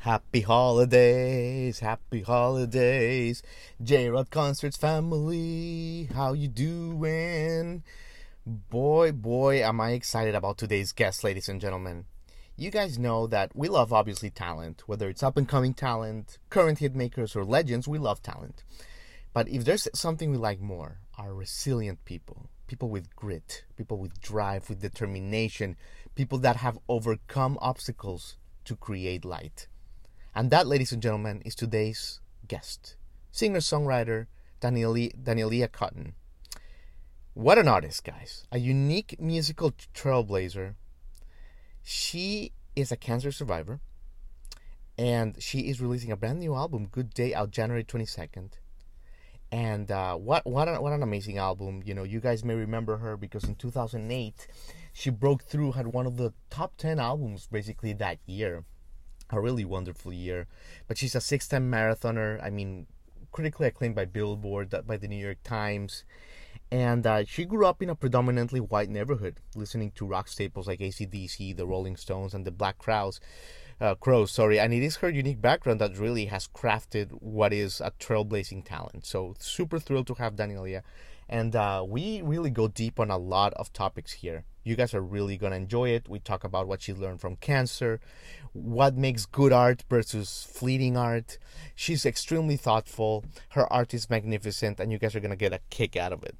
Happy 0.00 0.40
holidays, 0.40 1.80
happy 1.80 2.22
holidays, 2.22 3.42
J 3.82 4.08
Rod 4.08 4.30
Concerts 4.30 4.78
family. 4.78 6.08
How 6.14 6.32
you 6.32 6.48
doing? 6.48 7.82
Boy, 8.46 9.12
boy, 9.12 9.62
am 9.62 9.78
I 9.78 9.90
excited 9.90 10.34
about 10.34 10.56
today's 10.56 10.92
guest, 10.92 11.22
ladies 11.22 11.50
and 11.50 11.60
gentlemen. 11.60 12.06
You 12.56 12.70
guys 12.70 12.98
know 12.98 13.26
that 13.26 13.54
we 13.54 13.68
love 13.68 13.92
obviously 13.92 14.30
talent, 14.30 14.84
whether 14.86 15.06
it's 15.06 15.22
up 15.22 15.36
and 15.36 15.46
coming 15.46 15.74
talent, 15.74 16.38
current 16.48 16.78
hit 16.78 16.94
makers, 16.94 17.36
or 17.36 17.44
legends, 17.44 17.86
we 17.86 17.98
love 17.98 18.22
talent. 18.22 18.64
But 19.34 19.50
if 19.50 19.66
there's 19.66 19.86
something 19.92 20.30
we 20.30 20.38
like 20.38 20.62
more, 20.62 21.00
are 21.18 21.34
resilient 21.34 22.06
people, 22.06 22.48
people 22.68 22.88
with 22.88 23.14
grit, 23.14 23.64
people 23.76 23.98
with 23.98 24.18
drive, 24.22 24.66
with 24.70 24.80
determination, 24.80 25.76
people 26.14 26.38
that 26.38 26.56
have 26.56 26.78
overcome 26.88 27.58
obstacles 27.60 28.38
to 28.64 28.76
create 28.76 29.26
light. 29.26 29.66
And 30.34 30.50
that, 30.52 30.68
ladies 30.68 30.92
and 30.92 31.02
gentlemen, 31.02 31.42
is 31.44 31.56
today's 31.56 32.20
guest, 32.46 32.96
singer 33.32 33.58
songwriter 33.58 34.26
Danielia, 34.60 35.72
Cotton. 35.72 36.14
What 37.34 37.58
an 37.58 37.66
artist, 37.66 38.04
guys! 38.04 38.46
A 38.52 38.58
unique 38.58 39.16
musical 39.18 39.72
trailblazer. 39.92 40.74
She 41.82 42.52
is 42.76 42.92
a 42.92 42.96
cancer 42.96 43.32
survivor, 43.32 43.80
and 44.96 45.42
she 45.42 45.60
is 45.60 45.80
releasing 45.80 46.12
a 46.12 46.16
brand 46.16 46.38
new 46.38 46.54
album, 46.54 46.86
Good 46.86 47.12
Day, 47.12 47.34
out 47.34 47.50
January 47.50 47.82
22nd. 47.82 48.52
And 49.50 49.90
uh, 49.90 50.14
what 50.14 50.46
what 50.46 50.68
an, 50.68 50.80
what 50.80 50.92
an 50.92 51.02
amazing 51.02 51.38
album! 51.38 51.82
You 51.84 51.94
know, 51.94 52.04
you 52.04 52.20
guys 52.20 52.44
may 52.44 52.54
remember 52.54 52.98
her 52.98 53.16
because 53.16 53.42
in 53.42 53.56
2008 53.56 54.46
she 54.92 55.10
broke 55.10 55.42
through, 55.42 55.72
had 55.72 55.88
one 55.88 56.06
of 56.06 56.16
the 56.18 56.32
top 56.50 56.76
10 56.76 57.00
albums 57.00 57.48
basically 57.50 57.92
that 57.94 58.18
year 58.26 58.64
a 59.32 59.40
really 59.40 59.64
wonderful 59.64 60.12
year. 60.12 60.46
But 60.88 60.98
she's 60.98 61.14
a 61.14 61.20
six 61.20 61.48
time 61.48 61.70
marathoner. 61.70 62.42
I 62.42 62.50
mean, 62.50 62.86
critically 63.32 63.66
acclaimed 63.66 63.94
by 63.94 64.04
Billboard, 64.04 64.74
by 64.86 64.96
the 64.96 65.08
New 65.08 65.16
York 65.16 65.38
Times. 65.42 66.04
And 66.72 67.06
uh, 67.06 67.24
she 67.24 67.44
grew 67.44 67.66
up 67.66 67.82
in 67.82 67.90
a 67.90 67.96
predominantly 67.96 68.60
white 68.60 68.88
neighborhood, 68.88 69.40
listening 69.56 69.90
to 69.92 70.06
rock 70.06 70.28
staples 70.28 70.68
like 70.68 70.78
ACDC, 70.78 71.56
the 71.56 71.66
Rolling 71.66 71.96
Stones, 71.96 72.32
and 72.32 72.44
the 72.44 72.52
Black 72.52 72.78
Crowes. 72.78 73.20
Uh, 73.80 73.94
Crows, 73.94 74.30
sorry, 74.30 74.60
and 74.60 74.74
it 74.74 74.82
is 74.82 74.96
her 74.96 75.08
unique 75.08 75.40
background 75.40 75.80
that 75.80 75.98
really 75.98 76.26
has 76.26 76.46
crafted 76.46 77.10
what 77.20 77.52
is 77.52 77.80
a 77.80 77.90
trailblazing 77.92 78.64
talent. 78.64 79.06
So 79.06 79.34
super 79.38 79.80
thrilled 79.80 80.06
to 80.08 80.14
have 80.14 80.36
Danielia, 80.36 80.82
and 81.28 81.56
uh, 81.56 81.84
we 81.88 82.20
really 82.22 82.50
go 82.50 82.68
deep 82.68 83.00
on 83.00 83.10
a 83.10 83.16
lot 83.16 83.54
of 83.54 83.72
topics 83.72 84.12
here. 84.12 84.44
You 84.62 84.76
guys 84.76 84.94
are 84.94 85.00
really 85.00 85.36
gonna 85.36 85.56
enjoy 85.56 85.90
it. 85.90 86.08
We 86.08 86.18
talk 86.18 86.44
about 86.44 86.68
what 86.68 86.82
she 86.82 86.92
learned 86.92 87.20
from 87.20 87.36
cancer, 87.36 88.00
what 88.52 88.94
makes 88.96 89.26
good 89.26 89.52
art 89.52 89.84
versus 89.88 90.46
fleeting 90.50 90.96
art. 90.96 91.38
She's 91.74 92.04
extremely 92.04 92.56
thoughtful. 92.56 93.24
Her 93.50 93.72
art 93.72 93.94
is 93.94 94.10
magnificent, 94.10 94.80
and 94.80 94.92
you 94.92 94.98
guys 94.98 95.14
are 95.14 95.20
going 95.20 95.30
to 95.30 95.36
get 95.36 95.52
a 95.52 95.60
kick 95.70 95.96
out 95.96 96.12
of 96.12 96.22
it. 96.24 96.36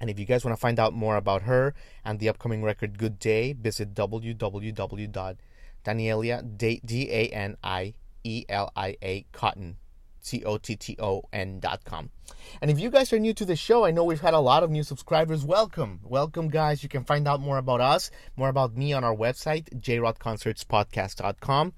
And 0.00 0.10
if 0.10 0.18
you 0.18 0.26
guys 0.26 0.44
want 0.44 0.56
to 0.56 0.60
find 0.60 0.78
out 0.78 0.92
more 0.92 1.16
about 1.16 1.42
her 1.42 1.72
and 2.04 2.18
the 2.18 2.28
upcoming 2.28 2.62
record 2.62 2.98
Good 2.98 3.18
Day, 3.18 3.54
visit 3.54 3.94
www.danielia, 3.94 5.24
D-A-N-I-E-L-I-A, 6.58 7.26
Cotton, 10.26 10.40
C-O-T-T-O-N 10.40 11.60
dot 11.60 11.84
com. 11.84 12.10
And 12.60 12.70
if 12.70 12.78
you 12.80 12.90
guys 12.90 13.12
are 13.12 13.18
new 13.18 13.34
to 13.34 13.44
the 13.44 13.56
show, 13.56 13.84
I 13.84 13.90
know 13.90 14.04
we've 14.04 14.20
had 14.20 14.34
a 14.34 14.40
lot 14.40 14.62
of 14.62 14.70
new 14.70 14.82
subscribers. 14.82 15.44
Welcome. 15.44 16.00
Welcome, 16.02 16.48
guys. 16.48 16.82
You 16.82 16.88
can 16.88 17.04
find 17.04 17.28
out 17.28 17.40
more 17.40 17.58
about 17.58 17.80
us, 17.80 18.10
more 18.36 18.48
about 18.48 18.76
me 18.76 18.92
on 18.92 19.04
our 19.04 19.14
website, 19.14 19.70
jrodconcertspodcast.com. 19.80 21.72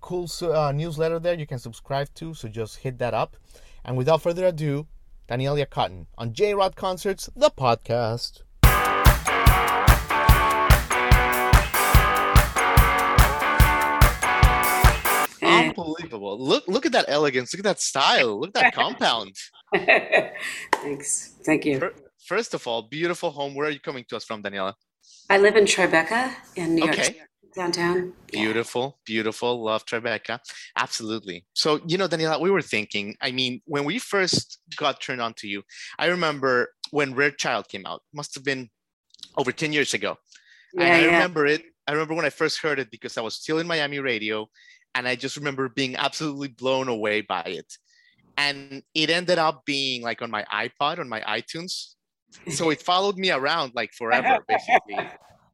Cool 0.00 0.28
uh, 0.42 0.72
newsletter 0.72 1.18
there 1.18 1.38
you 1.38 1.46
can 1.46 1.58
subscribe 1.58 2.12
to, 2.14 2.34
so 2.34 2.48
just 2.48 2.78
hit 2.78 2.98
that 2.98 3.14
up. 3.14 3.36
And 3.84 3.96
without 3.96 4.20
further 4.20 4.46
ado, 4.46 4.86
Danielia 5.28 5.68
Cotton 5.68 6.06
on 6.18 6.34
J 6.34 6.52
Rod 6.54 6.76
Concerts, 6.76 7.30
the 7.34 7.50
podcast. 7.50 8.42
Unbelievable. 15.78 16.38
Look 16.38 16.66
look 16.68 16.86
at 16.86 16.92
that 16.92 17.06
elegance. 17.08 17.52
Look 17.52 17.60
at 17.60 17.64
that 17.64 17.80
style. 17.80 18.40
Look 18.40 18.56
at 18.56 18.62
that 18.62 18.74
compound. 18.74 19.34
Thanks. 20.74 21.34
Thank 21.44 21.64
you. 21.64 21.92
First 22.26 22.54
of 22.54 22.66
all, 22.66 22.82
beautiful 22.82 23.30
home. 23.30 23.54
Where 23.54 23.66
are 23.66 23.70
you 23.70 23.80
coming 23.80 24.04
to 24.08 24.16
us 24.16 24.24
from, 24.24 24.42
Daniela? 24.42 24.74
I 25.28 25.38
live 25.38 25.56
in 25.56 25.64
Tribeca 25.64 26.34
in 26.56 26.74
New 26.74 26.84
okay. 26.84 27.14
York 27.16 27.30
downtown. 27.54 28.12
Beautiful, 28.30 28.82
yeah. 28.82 29.02
beautiful. 29.06 29.62
Love 29.62 29.84
Tribeca. 29.86 30.38
Absolutely. 30.76 31.44
So, 31.54 31.80
you 31.86 31.98
know, 31.98 32.08
Daniela, 32.08 32.40
we 32.40 32.50
were 32.50 32.62
thinking, 32.62 33.16
I 33.20 33.30
mean, 33.30 33.60
when 33.66 33.84
we 33.84 33.98
first 33.98 34.58
got 34.76 35.00
turned 35.00 35.20
on 35.20 35.34
to 35.34 35.48
you, 35.48 35.62
I 35.98 36.06
remember 36.06 36.68
when 36.90 37.14
Rare 37.14 37.30
Child 37.30 37.68
came 37.68 37.86
out, 37.86 38.02
must 38.14 38.34
have 38.34 38.44
been 38.44 38.70
over 39.36 39.52
10 39.52 39.72
years 39.72 39.94
ago. 39.94 40.16
Yeah, 40.74 40.84
and 40.84 40.92
I 40.92 41.00
yeah. 41.00 41.06
remember 41.06 41.46
it. 41.46 41.62
I 41.86 41.92
remember 41.92 42.14
when 42.14 42.24
I 42.24 42.30
first 42.30 42.60
heard 42.60 42.78
it 42.78 42.90
because 42.90 43.18
I 43.18 43.20
was 43.20 43.34
still 43.34 43.58
in 43.58 43.66
Miami 43.66 43.98
radio 43.98 44.48
and 44.94 45.06
I 45.06 45.16
just 45.16 45.36
remember 45.36 45.68
being 45.68 45.96
absolutely 45.96 46.48
blown 46.48 46.88
away 46.88 47.20
by 47.20 47.42
it. 47.42 47.72
And 48.36 48.82
it 48.94 49.10
ended 49.10 49.38
up 49.38 49.64
being 49.64 50.02
like 50.02 50.22
on 50.22 50.30
my 50.30 50.44
iPod, 50.52 50.98
on 50.98 51.08
my 51.08 51.20
iTunes. 51.22 51.94
So 52.48 52.70
it 52.70 52.80
followed 52.80 53.16
me 53.16 53.30
around 53.30 53.72
like 53.74 53.92
forever, 53.92 54.38
basically. 54.48 54.94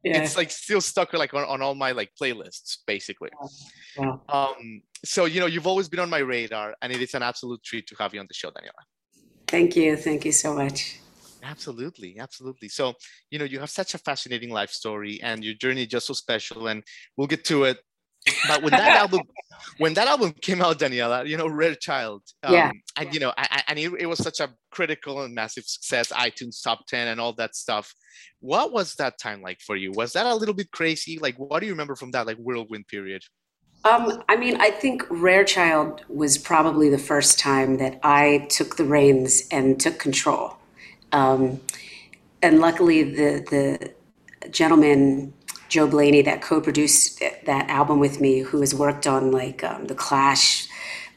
yeah. 0.03 0.21
It's 0.21 0.37
like 0.37 0.51
still 0.51 0.81
stuck 0.81 1.13
like 1.13 1.33
on, 1.33 1.43
on 1.43 1.61
all 1.61 1.75
my 1.75 1.91
like 1.91 2.11
playlists, 2.19 2.77
basically. 2.85 3.29
Yeah. 3.97 4.17
Um, 4.29 4.81
so 5.03 5.25
you 5.25 5.39
know, 5.39 5.47
you've 5.47 5.67
always 5.67 5.89
been 5.89 5.99
on 5.99 6.09
my 6.09 6.19
radar, 6.19 6.75
and 6.81 6.93
it 6.93 7.01
is 7.01 7.13
an 7.13 7.23
absolute 7.23 7.63
treat 7.63 7.87
to 7.87 7.95
have 7.99 8.13
you 8.13 8.19
on 8.19 8.27
the 8.27 8.33
show, 8.33 8.49
Daniela. 8.49 8.83
Thank 9.47 9.75
you. 9.75 9.95
Thank 9.95 10.25
you 10.25 10.31
so 10.31 10.53
much. 10.53 10.99
Absolutely, 11.43 12.19
absolutely. 12.19 12.67
So, 12.67 12.93
you 13.29 13.39
know, 13.39 13.45
you 13.45 13.59
have 13.59 13.69
such 13.69 13.93
a 13.93 13.97
fascinating 13.97 14.49
life 14.49 14.71
story 14.71 15.21
and 15.21 15.43
your 15.43 15.53
journey 15.53 15.83
is 15.83 15.87
just 15.87 16.07
so 16.07 16.13
special, 16.13 16.67
and 16.67 16.83
we'll 17.15 17.27
get 17.27 17.43
to 17.45 17.63
it 17.65 17.77
but 18.47 18.61
when 18.61 18.71
that 18.71 18.97
album 18.97 19.21
when 19.77 19.93
that 19.93 20.07
album 20.07 20.33
came 20.41 20.61
out 20.61 20.79
daniela 20.79 21.27
you 21.27 21.37
know 21.37 21.47
rare 21.47 21.75
child 21.75 22.21
um, 22.43 22.53
yeah. 22.53 22.71
and 22.97 23.13
you 23.13 23.19
know 23.19 23.33
I, 23.37 23.63
and 23.67 23.77
it, 23.79 23.91
it, 23.99 24.05
was 24.05 24.19
such 24.19 24.39
a 24.39 24.49
critical 24.71 25.21
and 25.21 25.33
massive 25.33 25.65
success 25.65 26.11
itunes 26.11 26.61
top 26.63 26.85
10 26.87 27.07
and 27.07 27.19
all 27.19 27.33
that 27.33 27.55
stuff. 27.55 27.93
What 28.39 28.71
was 28.71 28.95
that 28.95 29.19
time 29.19 29.41
like 29.41 29.59
for 29.59 29.75
you? 29.75 29.91
Was 29.91 30.13
that 30.13 30.25
a 30.25 30.35
little 30.35 30.53
bit 30.53 30.71
crazy? 30.71 31.19
Like 31.19 31.35
what 31.37 31.59
do 31.59 31.65
you 31.65 31.73
remember 31.73 31.95
from 31.95 32.11
that 32.11 32.27
like 32.27 32.37
whirlwind 32.37 32.87
period? 32.87 33.23
Um, 33.85 34.23
I 34.27 34.35
mean, 34.35 34.59
I 34.59 34.71
think 34.71 35.03
Rare 35.09 35.43
Child 35.43 36.03
was 36.09 36.37
probably 36.37 36.89
the 36.89 36.97
first 36.97 37.39
time 37.39 37.77
that 37.77 37.99
I 38.03 38.47
took 38.49 38.75
the 38.75 38.83
reins 38.83 39.47
and 39.51 39.79
took 39.79 39.99
control. 39.99 40.57
Um, 41.11 41.61
and 42.41 42.59
luckily, 42.59 43.03
the 43.03 43.93
the 44.41 44.49
gentleman 44.49 45.33
Joe 45.69 45.87
Blaney 45.87 46.21
that 46.23 46.41
co-produced 46.41 47.19
that 47.19 47.69
album 47.69 47.99
with 47.99 48.19
me, 48.19 48.39
who 48.39 48.59
has 48.61 48.73
worked 48.73 49.07
on 49.07 49.31
like 49.31 49.63
um, 49.63 49.85
the 49.85 49.95
Clash, 49.95 50.67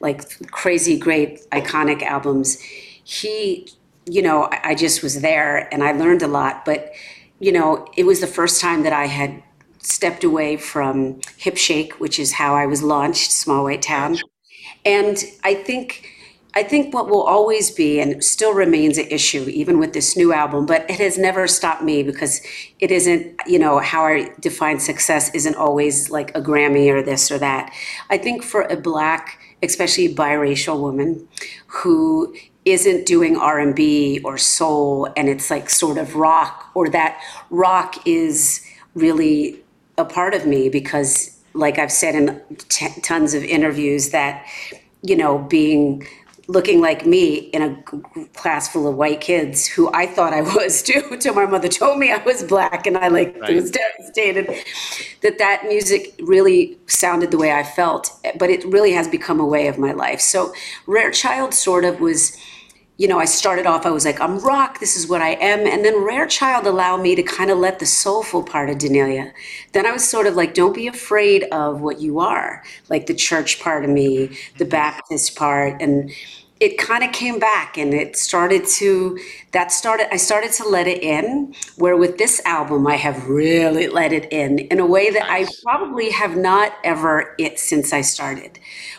like 0.01 0.51
crazy 0.51 0.99
great 0.99 1.49
iconic 1.51 2.03
albums. 2.03 2.61
He, 2.61 3.69
you 4.07 4.23
know, 4.23 4.45
I, 4.45 4.61
I 4.71 4.75
just 4.75 5.03
was 5.03 5.21
there 5.21 5.73
and 5.73 5.83
I 5.83 5.93
learned 5.93 6.23
a 6.23 6.29
lot. 6.29 6.65
But 6.65 6.93
you 7.39 7.53
know, 7.53 7.87
it 7.97 8.05
was 8.05 8.21
the 8.21 8.27
first 8.27 8.61
time 8.61 8.83
that 8.83 8.93
I 8.93 9.07
had 9.07 9.43
stepped 9.79 10.25
away 10.25 10.57
from 10.57 11.21
Hip 11.39 11.57
Shake, 11.57 11.99
which 12.01 12.19
is 12.19 12.33
how 12.33 12.55
I 12.55 12.67
was 12.67 12.83
launched, 12.83 13.33
Small 13.33 13.65
White 13.65 13.83
Town, 13.83 14.19
and 14.85 15.25
I 15.43 15.55
think 15.55 16.07
I 16.55 16.65
think 16.65 16.93
what 16.93 17.09
will 17.09 17.23
always 17.23 17.71
be 17.71 18.01
and 18.01 18.23
still 18.25 18.53
remains 18.53 18.99
an 18.99 19.07
issue, 19.09 19.49
even 19.49 19.79
with 19.79 19.93
this 19.93 20.17
new 20.17 20.33
album, 20.33 20.67
but 20.67 20.89
it 20.91 20.99
has 20.99 21.17
never 21.17 21.47
stopped 21.47 21.83
me 21.83 22.03
because 22.03 22.41
it 22.81 22.91
isn't, 22.91 23.41
you 23.47 23.59
know, 23.59 23.79
how 23.79 24.05
I 24.05 24.33
define 24.41 24.81
success 24.81 25.33
isn't 25.35 25.55
always 25.55 26.11
like 26.11 26.37
a 26.37 26.41
Grammy 26.41 26.93
or 26.93 27.03
this 27.03 27.31
or 27.31 27.39
that. 27.39 27.73
I 28.09 28.19
think 28.19 28.43
for 28.43 28.63
a 28.63 28.77
black, 28.77 29.39
especially 29.63 30.13
biracial 30.13 30.81
woman 30.81 31.29
who 31.67 32.35
isn't 32.65 33.07
doing 33.07 33.37
R&B 33.37 34.21
or 34.25 34.37
soul 34.37 35.09
and 35.17 35.29
it's 35.29 35.51
like 35.51 35.71
sort 35.71 35.99
of 35.99 36.17
rock 36.17 36.71
or 36.75 36.89
that 36.91 37.21
rock 37.51 38.07
is 38.07 38.67
really 38.95 39.63
a 39.97 40.05
part 40.05 40.35
of 40.35 40.47
me 40.47 40.69
because 40.69 41.39
like 41.55 41.79
I've 41.79 41.93
said 41.93 42.15
in 42.15 42.41
t- 42.69 43.01
tons 43.03 43.35
of 43.35 43.43
interviews 43.45 44.11
that 44.11 44.47
you 45.03 45.17
know 45.17 45.39
being 45.39 46.07
looking 46.51 46.81
like 46.81 47.07
me 47.07 47.37
in 47.37 47.63
a 47.63 47.83
class 48.35 48.69
full 48.69 48.89
of 48.89 48.97
white 48.97 49.21
kids 49.21 49.67
who 49.67 49.93
I 49.95 50.07
thought 50.07 50.33
I 50.33 50.41
was 50.57 50.83
too 50.83 51.03
until 51.11 51.35
my 51.35 51.47
mother 51.47 51.69
told 51.69 51.99
me 51.99 52.13
I 52.13 52.23
was 52.25 52.43
black 52.43 52.87
and 52.87 52.99
I 52.99 53.09
like 53.09 53.37
right. 53.41 53.55
was 53.55 53.71
devastated 53.71 54.49
that 55.23 55.39
that 55.39 55.65
music 55.67 56.15
really 56.21 56.79
sounded 56.87 57.31
the 57.31 57.39
way 57.39 57.53
I 57.53 57.63
felt 57.63 58.11
but 58.39 58.51
it 58.51 58.65
really 58.65 58.93
has 58.93 59.09
become 59.09 59.41
a 59.41 59.47
way 59.47 59.69
of 59.69 59.79
my 59.79 59.93
life 59.93 60.21
so 60.21 60.53
Rare 60.87 61.11
Child 61.11 61.55
sort 61.55 61.85
of 61.85 62.01
was 62.01 62.37
you 63.01 63.09
know, 63.09 63.19
I 63.19 63.25
started 63.25 63.65
off, 63.65 63.87
I 63.87 63.91
was 63.91 64.05
like, 64.05 64.21
I'm 64.21 64.39
rock, 64.41 64.79
this 64.79 64.95
is 64.95 65.09
what 65.09 65.23
I 65.23 65.31
am. 65.31 65.61
And 65.61 65.87
then 65.87 66.05
Rare 66.05 66.27
Child 66.27 66.67
allowed 66.67 67.01
me 67.01 67.15
to 67.15 67.23
kind 67.23 67.51
of 67.51 67.57
let 67.57 67.79
the 67.79 67.87
soulful 67.87 68.43
part 68.43 68.69
of 68.69 68.77
Danielia. 68.77 69.33
Then 69.73 69.87
I 69.87 69.91
was 69.91 70.07
sort 70.07 70.27
of 70.27 70.35
like, 70.35 70.53
don't 70.53 70.75
be 70.75 70.87
afraid 70.87 71.45
of 71.45 71.81
what 71.81 71.99
you 71.99 72.21
are, 72.21 72.63
like 72.91 73.07
the 73.07 73.15
church 73.15 73.59
part 73.59 73.85
of 73.85 73.91
me, 73.91 74.27
the 74.59 74.65
mm-hmm. 74.65 74.69
Baptist 74.69 75.35
part. 75.35 75.81
And 75.81 76.13
it 76.61 76.77
kind 76.77 77.03
of 77.03 77.11
came 77.13 77.39
back 77.39 77.79
and 77.79 77.95
it 77.95 78.19
started 78.19 78.67
to, 78.67 79.19
that 79.53 79.73
started, 79.73 80.13
I 80.13 80.19
started 80.19 80.53
to 80.53 80.69
let 80.69 80.87
it 80.87 81.03
in. 81.03 81.55
Where 81.77 81.97
with 81.97 82.19
this 82.19 82.43
album, 82.45 82.87
I 82.87 82.97
have 82.97 83.27
really 83.27 83.89
let 83.89 84.13
it 84.13 84.31
in 84.31 84.59
in 84.59 84.79
a 84.79 84.85
way 84.85 85.09
that. 85.09 85.25
I 85.27 85.47
probably 85.63 86.11
have 86.11 86.37
not 86.37 86.75
ever 86.85 87.35
it 87.39 87.59
since 87.59 87.95
I 87.95 88.03
started. 88.03 88.59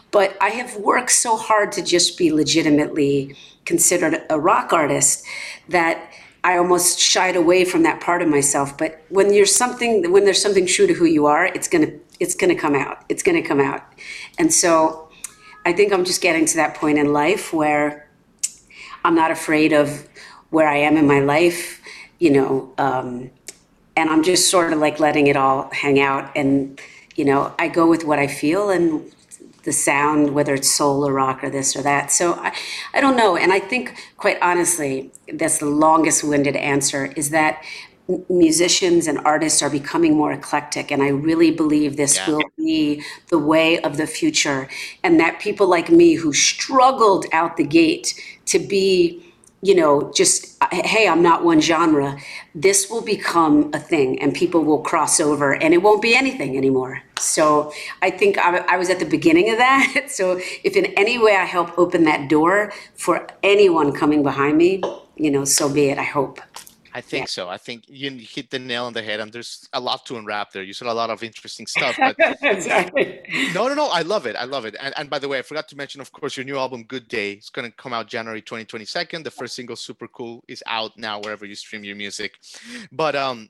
But 0.09 0.35
I 0.41 0.49
have 0.49 0.75
worked 0.77 1.11
so 1.11 1.37
hard 1.37 1.71
to 1.73 1.83
just 1.83 2.17
be 2.17 2.33
legitimately 2.33 3.35
considered 3.65 4.21
a 4.29 4.39
rock 4.39 4.73
artist 4.73 5.25
that 5.69 6.11
I 6.43 6.57
almost 6.57 6.99
shied 6.99 7.35
away 7.35 7.65
from 7.65 7.83
that 7.83 8.01
part 8.01 8.21
of 8.21 8.27
myself. 8.27 8.77
But 8.77 9.01
when 9.09 9.33
you're 9.33 9.45
something, 9.45 10.11
when 10.11 10.25
there's 10.25 10.41
something 10.41 10.65
true 10.65 10.87
to 10.87 10.93
who 10.93 11.05
you 11.05 11.27
are, 11.27 11.45
it's 11.45 11.67
gonna 11.67 11.91
it's 12.19 12.35
gonna 12.35 12.55
come 12.55 12.75
out. 12.75 13.03
It's 13.09 13.23
gonna 13.23 13.43
come 13.43 13.59
out. 13.59 13.83
And 14.39 14.51
so, 14.51 15.09
I 15.65 15.73
think 15.73 15.93
I'm 15.93 16.05
just 16.05 16.21
getting 16.21 16.45
to 16.45 16.55
that 16.55 16.75
point 16.75 16.97
in 16.97 17.13
life 17.13 17.53
where 17.53 18.09
I'm 19.03 19.15
not 19.15 19.29
afraid 19.31 19.73
of 19.73 20.07
where 20.49 20.67
I 20.67 20.77
am 20.77 20.97
in 20.97 21.07
my 21.07 21.19
life, 21.19 21.81
you 22.19 22.31
know, 22.31 22.73
um, 22.77 23.29
and 23.95 24.09
I'm 24.09 24.23
just 24.23 24.49
sort 24.49 24.73
of 24.73 24.79
like 24.79 24.99
letting 24.99 25.27
it 25.27 25.35
all 25.35 25.69
hang 25.71 25.99
out. 25.99 26.35
And 26.35 26.79
you 27.15 27.25
know, 27.25 27.53
I 27.59 27.67
go 27.67 27.87
with 27.87 28.03
what 28.03 28.17
I 28.17 28.27
feel, 28.27 28.69
and 28.69 29.11
the 29.63 29.71
sound, 29.71 30.33
whether 30.33 30.53
it's 30.55 30.71
soul 30.71 31.07
or 31.07 31.13
rock 31.13 31.43
or 31.43 31.49
this 31.49 31.75
or 31.75 31.81
that. 31.83 32.11
So 32.11 32.33
I, 32.33 32.53
I 32.93 33.01
don't 33.01 33.15
know. 33.15 33.37
And 33.37 33.51
I 33.51 33.59
think, 33.59 33.95
quite 34.17 34.37
honestly, 34.41 35.11
that's 35.33 35.59
the 35.59 35.67
longest 35.67 36.23
winded 36.23 36.55
answer 36.55 37.13
is 37.15 37.29
that 37.29 37.63
musicians 38.29 39.07
and 39.07 39.19
artists 39.19 39.61
are 39.61 39.69
becoming 39.69 40.17
more 40.17 40.33
eclectic 40.33 40.91
and 40.91 41.01
i 41.01 41.07
really 41.07 41.51
believe 41.51 41.95
this 41.95 42.17
yeah. 42.17 42.27
will 42.27 42.41
be 42.57 43.01
the 43.29 43.37
way 43.37 43.79
of 43.81 43.95
the 43.95 44.07
future 44.07 44.67
and 45.03 45.19
that 45.19 45.39
people 45.39 45.67
like 45.67 45.89
me 45.89 46.15
who 46.15 46.33
struggled 46.33 47.25
out 47.31 47.55
the 47.55 47.63
gate 47.63 48.19
to 48.45 48.59
be 48.59 49.23
you 49.61 49.75
know, 49.75 50.11
just, 50.13 50.57
hey, 50.71 51.07
I'm 51.07 51.21
not 51.21 51.43
one 51.43 51.61
genre, 51.61 52.17
this 52.55 52.89
will 52.89 53.01
become 53.03 53.69
a 53.73 53.79
thing 53.79 54.19
and 54.21 54.33
people 54.33 54.63
will 54.63 54.79
cross 54.79 55.19
over 55.19 55.53
and 55.53 55.73
it 55.73 55.83
won't 55.83 56.01
be 56.01 56.15
anything 56.15 56.57
anymore. 56.57 57.03
So 57.19 57.71
I 58.01 58.09
think 58.09 58.39
I, 58.39 58.57
I, 58.57 58.77
was 58.77 58.89
at 58.89 58.97
the 58.99 59.05
beginning 59.05 59.51
of 59.51 59.57
that. 59.57 60.05
So 60.11 60.41
if 60.63 60.75
in 60.75 60.85
any 60.97 61.17
way 61.17 61.35
I 61.35 61.45
help 61.45 61.77
open 61.77 62.03
that 62.05 62.27
door 62.27 62.73
for 62.95 63.27
anyone 63.43 63.93
coming 63.93 64.23
behind 64.23 64.57
me, 64.57 64.81
you 65.15 65.31
know, 65.31 65.45
so 65.45 65.71
be 65.71 65.89
it, 65.89 65.97
I 65.97 66.03
hope. 66.03 66.41
I 66.93 67.01
think 67.01 67.23
yeah. 67.23 67.29
so. 67.29 67.49
I 67.49 67.57
think 67.57 67.85
you 67.87 68.11
hit 68.11 68.49
the 68.49 68.59
nail 68.59 68.85
on 68.85 68.93
the 68.93 69.01
head, 69.01 69.19
and 69.19 69.31
there's 69.31 69.67
a 69.73 69.79
lot 69.79 70.05
to 70.07 70.17
unwrap 70.17 70.51
there. 70.51 70.63
You 70.63 70.73
said 70.73 70.87
a 70.87 70.93
lot 70.93 71.09
of 71.09 71.23
interesting 71.23 71.67
stuff. 71.67 71.95
But 71.97 72.17
no, 73.53 73.67
no, 73.67 73.73
no. 73.73 73.87
I 73.87 74.01
love 74.01 74.25
it. 74.25 74.35
I 74.35 74.43
love 74.43 74.65
it. 74.65 74.75
And, 74.79 74.93
and 74.97 75.09
by 75.09 75.19
the 75.19 75.27
way, 75.27 75.39
I 75.39 75.41
forgot 75.41 75.67
to 75.69 75.77
mention, 75.77 76.01
of 76.01 76.11
course, 76.11 76.35
your 76.35 76.45
new 76.45 76.57
album, 76.57 76.83
Good 76.83 77.07
Day, 77.07 77.33
is 77.33 77.49
going 77.49 77.69
to 77.69 77.75
come 77.75 77.93
out 77.93 78.07
January 78.07 78.41
2022. 78.41 79.23
The 79.23 79.31
first 79.31 79.55
single, 79.55 79.75
Super 79.75 80.07
Cool, 80.07 80.43
is 80.47 80.63
out 80.67 80.97
now 80.97 81.19
wherever 81.19 81.45
you 81.45 81.55
stream 81.55 81.83
your 81.83 81.95
music. 81.95 82.33
But 82.91 83.15
um, 83.15 83.49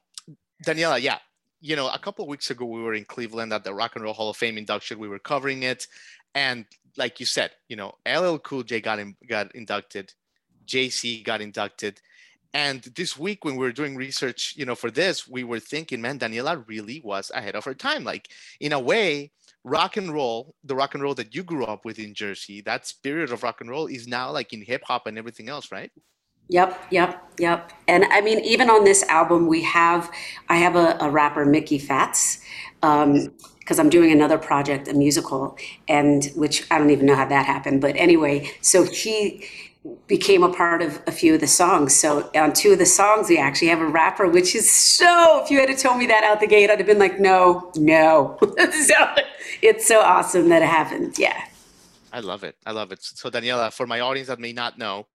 Daniela, 0.65 1.01
yeah, 1.01 1.17
you 1.61 1.75
know, 1.75 1.89
a 1.89 1.99
couple 1.99 2.23
of 2.25 2.29
weeks 2.29 2.49
ago, 2.49 2.65
we 2.65 2.81
were 2.81 2.93
in 2.93 3.05
Cleveland 3.05 3.53
at 3.53 3.63
the 3.63 3.73
Rock 3.73 3.95
and 3.95 4.03
Roll 4.03 4.13
Hall 4.13 4.29
of 4.29 4.37
Fame 4.37 4.57
induction. 4.57 4.99
We 4.99 5.07
were 5.07 5.19
covering 5.19 5.63
it. 5.63 5.87
And 6.35 6.65
like 6.97 7.19
you 7.19 7.25
said, 7.25 7.51
you 7.69 7.75
know, 7.75 7.95
LL 8.07 8.37
Cool 8.37 8.63
J 8.63 8.81
got, 8.81 8.99
in, 8.99 9.15
got 9.27 9.53
inducted, 9.55 10.13
Jay-Z 10.65 11.23
got 11.23 11.41
inducted 11.41 12.01
and 12.53 12.81
this 12.81 13.17
week 13.17 13.45
when 13.45 13.55
we 13.55 13.65
were 13.65 13.71
doing 13.71 13.95
research, 13.95 14.53
you 14.57 14.65
know, 14.65 14.75
for 14.75 14.91
this, 14.91 15.27
we 15.27 15.43
were 15.43 15.59
thinking, 15.59 16.01
man, 16.01 16.19
Daniela 16.19 16.63
really 16.67 17.01
was 17.03 17.31
ahead 17.33 17.55
of 17.55 17.63
her 17.65 17.73
time. 17.73 18.03
Like 18.03 18.29
in 18.59 18.73
a 18.73 18.79
way, 18.79 19.31
rock 19.63 19.95
and 19.97 20.13
roll, 20.13 20.55
the 20.63 20.75
rock 20.75 20.93
and 20.93 21.03
roll 21.03 21.13
that 21.15 21.33
you 21.33 21.43
grew 21.43 21.65
up 21.65 21.85
with 21.85 21.97
in 21.97 22.13
Jersey, 22.13 22.61
that 22.61 22.85
spirit 22.85 23.31
of 23.31 23.43
rock 23.43 23.61
and 23.61 23.69
roll 23.69 23.87
is 23.87 24.07
now 24.07 24.31
like 24.31 24.51
in 24.51 24.61
hip 24.61 24.83
hop 24.85 25.07
and 25.07 25.17
everything 25.17 25.47
else, 25.47 25.71
right? 25.71 25.91
Yep, 26.49 26.87
yep, 26.91 27.31
yep. 27.39 27.71
And 27.87 28.03
I 28.05 28.19
mean, 28.19 28.39
even 28.39 28.69
on 28.69 28.83
this 28.83 29.03
album, 29.03 29.47
we 29.47 29.63
have 29.63 30.11
I 30.49 30.57
have 30.57 30.75
a, 30.75 30.97
a 30.99 31.09
rapper, 31.09 31.45
Mickey 31.45 31.79
Fats. 31.79 32.41
Um, 32.83 33.33
because 33.59 33.77
I'm 33.77 33.89
doing 33.89 34.11
another 34.11 34.39
project, 34.39 34.87
a 34.87 34.93
musical, 34.93 35.55
and 35.87 36.25
which 36.35 36.65
I 36.71 36.79
don't 36.79 36.89
even 36.89 37.05
know 37.05 37.15
how 37.15 37.27
that 37.27 37.45
happened. 37.45 37.79
But 37.79 37.95
anyway, 37.95 38.51
so 38.59 38.83
he 38.83 39.47
became 40.07 40.43
a 40.43 40.53
part 40.53 40.81
of 40.81 41.01
a 41.07 41.11
few 41.11 41.33
of 41.33 41.39
the 41.39 41.47
songs. 41.47 41.95
So 41.95 42.29
on 42.35 42.53
two 42.53 42.73
of 42.73 42.79
the 42.79 42.85
songs, 42.85 43.29
we 43.29 43.37
actually 43.37 43.69
have 43.69 43.81
a 43.81 43.87
rapper, 43.87 44.27
which 44.27 44.53
is 44.55 44.69
so. 44.69 45.41
If 45.43 45.49
you 45.49 45.59
had 45.59 45.75
told 45.77 45.97
me 45.97 46.05
that 46.07 46.23
out 46.23 46.39
the 46.39 46.47
gate, 46.47 46.69
I'd 46.69 46.77
have 46.77 46.87
been 46.87 46.99
like, 46.99 47.19
no, 47.19 47.71
no. 47.75 48.37
so 48.57 48.95
it's 49.61 49.87
so 49.87 50.01
awesome 50.01 50.49
that 50.49 50.61
it 50.61 50.67
happened. 50.67 51.17
Yeah. 51.17 51.45
I 52.13 52.19
love 52.19 52.43
it. 52.43 52.55
I 52.65 52.71
love 52.71 52.91
it. 52.91 52.99
So 53.01 53.29
Daniela, 53.29 53.73
for 53.73 53.87
my 53.87 54.01
audience 54.01 54.27
that 54.27 54.39
may 54.39 54.53
not 54.53 54.77
know, 54.77 55.07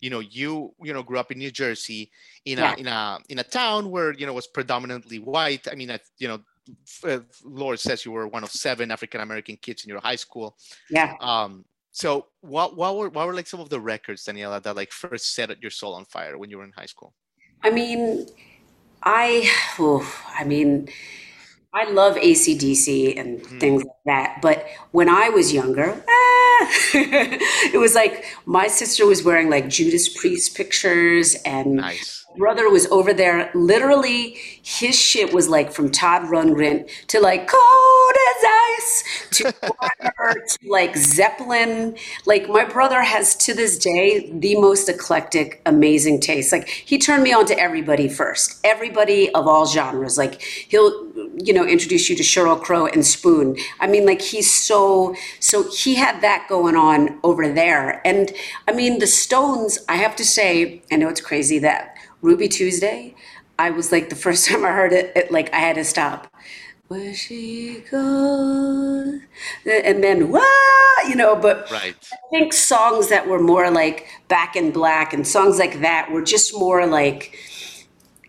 you 0.00 0.10
know, 0.10 0.20
you 0.20 0.74
you 0.82 0.92
know 0.92 1.02
grew 1.02 1.18
up 1.18 1.30
in 1.30 1.38
New 1.38 1.50
Jersey 1.50 2.10
in 2.44 2.58
a 2.58 2.62
yeah. 2.62 2.74
in 2.76 2.86
a 2.88 3.18
in 3.28 3.38
a 3.38 3.44
town 3.44 3.90
where 3.90 4.12
you 4.12 4.26
know 4.26 4.32
was 4.32 4.48
predominantly 4.48 5.18
white. 5.18 5.68
I 5.70 5.76
mean, 5.76 5.96
you 6.18 6.28
know, 6.28 6.40
uh, 7.04 7.20
Lord 7.44 7.78
says 7.78 8.04
you 8.04 8.12
were 8.12 8.26
one 8.26 8.42
of 8.42 8.50
seven 8.50 8.90
African 8.90 9.20
American 9.20 9.56
kids 9.56 9.84
in 9.84 9.90
your 9.90 10.00
high 10.00 10.16
school. 10.16 10.56
Yeah. 10.90 11.14
Um, 11.20 11.64
so 11.92 12.26
what 12.40 12.74
what 12.76 12.96
were 12.96 13.10
what 13.10 13.26
were 13.26 13.34
like 13.34 13.46
some 13.46 13.60
of 13.60 13.68
the 13.68 13.80
records, 13.80 14.24
Daniela, 14.24 14.62
that 14.62 14.74
like 14.74 14.90
first 14.90 15.34
set 15.34 15.62
your 15.62 15.70
soul 15.70 15.94
on 15.94 16.06
fire 16.06 16.38
when 16.38 16.50
you 16.50 16.56
were 16.56 16.64
in 16.64 16.72
high 16.72 16.86
school? 16.86 17.12
I 17.62 17.70
mean, 17.70 18.26
I 19.02 19.48
oh, 19.78 20.10
I 20.36 20.44
mean, 20.44 20.88
I 21.74 21.90
love 21.90 22.16
ACDC 22.16 23.18
and 23.20 23.42
mm. 23.42 23.60
things 23.60 23.84
like 23.84 24.04
that. 24.06 24.38
But 24.40 24.66
when 24.92 25.10
I 25.10 25.28
was 25.28 25.52
younger, 25.52 26.02
ah, 26.08 26.68
it 26.94 27.78
was 27.78 27.94
like 27.94 28.24
my 28.46 28.68
sister 28.68 29.06
was 29.06 29.22
wearing 29.22 29.50
like 29.50 29.68
Judas 29.68 30.08
Priest 30.08 30.56
pictures 30.56 31.36
and 31.44 31.74
nice 31.74 32.22
brother 32.36 32.70
was 32.70 32.86
over 32.86 33.12
there. 33.12 33.50
Literally, 33.54 34.36
his 34.62 34.98
shit 34.98 35.32
was 35.32 35.48
like 35.48 35.72
from 35.72 35.90
Todd 35.90 36.22
Rundgren 36.22 36.88
to 37.08 37.20
like 37.20 37.48
cold 37.48 38.16
ice 38.78 39.26
to, 39.32 39.52
to 39.52 40.68
like 40.68 40.96
Zeppelin. 40.96 41.96
Like 42.26 42.48
my 42.48 42.64
brother 42.64 43.02
has 43.02 43.34
to 43.36 43.54
this 43.54 43.78
day 43.78 44.30
the 44.32 44.60
most 44.60 44.88
eclectic, 44.88 45.60
amazing 45.66 46.20
taste. 46.20 46.52
Like 46.52 46.68
he 46.68 46.98
turned 46.98 47.22
me 47.22 47.32
on 47.32 47.46
to 47.46 47.58
everybody 47.58 48.08
first, 48.08 48.60
everybody 48.64 49.32
of 49.34 49.46
all 49.46 49.66
genres. 49.66 50.18
Like 50.18 50.42
he'll 50.42 51.08
you 51.36 51.52
know 51.52 51.66
introduce 51.66 52.08
you 52.08 52.16
to 52.16 52.22
Sheryl 52.22 52.60
Crow 52.60 52.86
and 52.86 53.04
Spoon. 53.04 53.56
I 53.80 53.86
mean, 53.86 54.06
like 54.06 54.20
he's 54.20 54.52
so 54.52 55.14
so 55.40 55.70
he 55.70 55.94
had 55.94 56.20
that 56.22 56.46
going 56.48 56.76
on 56.76 57.18
over 57.22 57.52
there. 57.52 58.06
And 58.06 58.32
I 58.68 58.72
mean, 58.72 58.98
the 58.98 59.06
Stones. 59.06 59.78
I 59.88 59.96
have 59.96 60.16
to 60.16 60.24
say, 60.24 60.82
I 60.90 60.96
know 60.96 61.08
it's 61.08 61.20
crazy 61.20 61.58
that 61.60 61.96
Ruby 62.22 62.48
Tuesday, 62.48 63.14
I 63.58 63.70
was 63.70 63.92
like 63.92 64.08
the 64.08 64.16
first 64.16 64.46
time 64.48 64.64
I 64.64 64.72
heard 64.72 64.92
it, 64.92 65.12
it 65.16 65.30
like 65.30 65.52
I 65.52 65.58
had 65.58 65.76
to 65.76 65.84
stop. 65.84 66.32
Where 66.88 67.14
she 67.14 67.84
goes, 67.90 69.20
and 69.64 70.04
then 70.04 70.30
what, 70.30 71.08
you 71.08 71.14
know. 71.14 71.34
But 71.36 71.70
right. 71.70 71.96
I 72.12 72.16
think 72.30 72.52
songs 72.52 73.08
that 73.08 73.26
were 73.26 73.40
more 73.40 73.70
like 73.70 74.08
Back 74.28 74.56
in 74.56 74.72
Black 74.72 75.14
and 75.14 75.26
songs 75.26 75.58
like 75.58 75.80
that 75.80 76.10
were 76.12 76.22
just 76.22 76.52
more 76.54 76.86
like 76.86 77.34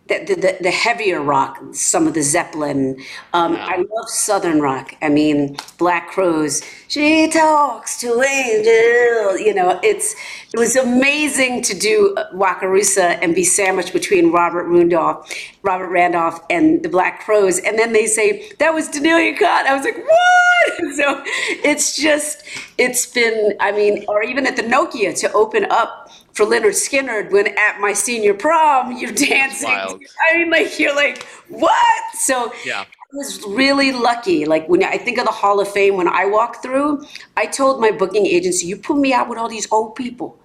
the, 0.07 0.35
the, 0.35 0.57
the, 0.59 0.71
heavier 0.71 1.21
rock, 1.21 1.61
some 1.71 2.07
of 2.07 2.13
the 2.13 2.21
Zeppelin. 2.21 3.01
Um, 3.31 3.55
I 3.55 3.77
love 3.77 4.09
Southern 4.09 4.59
rock. 4.59 4.95
I 5.01 5.07
mean, 5.07 5.55
Black 5.77 6.09
Crowes. 6.11 6.61
She 6.89 7.29
talks 7.29 7.99
to 8.01 8.21
angels. 8.21 9.39
You 9.39 9.53
know, 9.53 9.79
it's 9.81 10.13
it 10.53 10.59
was 10.59 10.75
amazing 10.75 11.61
to 11.63 11.73
do 11.73 12.15
Wakarusa 12.33 13.17
and 13.21 13.33
be 13.33 13.45
sandwiched 13.45 13.93
between 13.93 14.31
Robert 14.31 14.65
Randolph, 14.65 15.33
Robert 15.61 15.87
Randolph, 15.87 16.41
and 16.49 16.83
the 16.83 16.89
Black 16.89 17.21
Crowes. 17.21 17.59
And 17.59 17.79
then 17.79 17.93
they 17.93 18.05
say 18.05 18.51
that 18.59 18.73
was 18.73 18.89
Danielia 18.89 19.39
Cott. 19.39 19.65
I 19.65 19.73
was 19.73 19.85
like, 19.85 19.97
what? 19.97 20.93
so 20.95 21.23
it's 21.63 21.95
just 21.95 22.43
it's 22.77 23.05
been. 23.05 23.55
I 23.61 23.71
mean, 23.71 24.03
or 24.09 24.21
even 24.21 24.45
at 24.47 24.57
the 24.57 24.63
Nokia 24.63 25.17
to 25.21 25.31
open 25.31 25.65
up 25.69 26.02
for 26.33 26.45
Lynyrd 26.45 26.73
Skynyrd 26.73 27.31
when 27.31 27.47
at 27.47 27.79
my 27.79 27.93
senior 27.93 28.33
prom 28.33 28.97
you're 28.97 29.11
dancing. 29.11 29.69
I 29.69 30.37
mean, 30.37 30.49
like 30.49 30.79
you're 30.79 30.95
like 30.95 31.23
what? 31.47 32.03
So 32.15 32.53
yeah. 32.65 32.81
I 32.81 33.15
was 33.15 33.43
really 33.47 33.91
lucky. 33.91 34.45
Like 34.45 34.67
when 34.67 34.83
I 34.83 34.97
think 34.97 35.19
of 35.19 35.25
the 35.25 35.31
Hall 35.31 35.59
of 35.59 35.67
Fame, 35.71 35.97
when 35.97 36.07
I 36.07 36.25
walked 36.25 36.63
through, 36.63 37.05
I 37.37 37.45
told 37.45 37.79
my 37.79 37.91
booking 37.91 38.25
agency, 38.25 38.65
"You 38.67 38.77
put 38.77 38.97
me 38.97 39.13
out 39.13 39.29
with 39.29 39.37
all 39.37 39.49
these 39.49 39.71
old 39.71 39.95
people." 39.95 40.39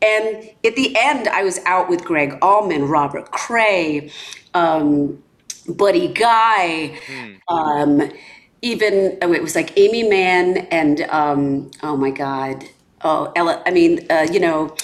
And 0.00 0.50
at 0.64 0.76
the 0.76 0.96
end, 0.98 1.28
I 1.28 1.42
was 1.42 1.58
out 1.66 1.88
with 1.88 2.04
Gregg 2.04 2.38
Allman, 2.40 2.84
Robert 2.84 3.30
Cray, 3.32 4.12
um, 4.54 5.22
Buddy 5.68 6.08
Guy, 6.08 6.96
mm. 7.06 7.40
um, 7.48 8.12
even 8.62 9.18
oh, 9.22 9.32
it 9.32 9.42
was 9.42 9.54
like 9.54 9.76
Aimee 9.76 10.08
Mann 10.08 10.58
and 10.70 11.02
um, 11.10 11.70
oh 11.82 11.96
my 11.96 12.10
God, 12.10 12.64
oh 13.02 13.32
Ella. 13.36 13.62
I 13.66 13.70
mean, 13.70 14.06
uh, 14.10 14.26
you 14.30 14.40
know, 14.40 14.74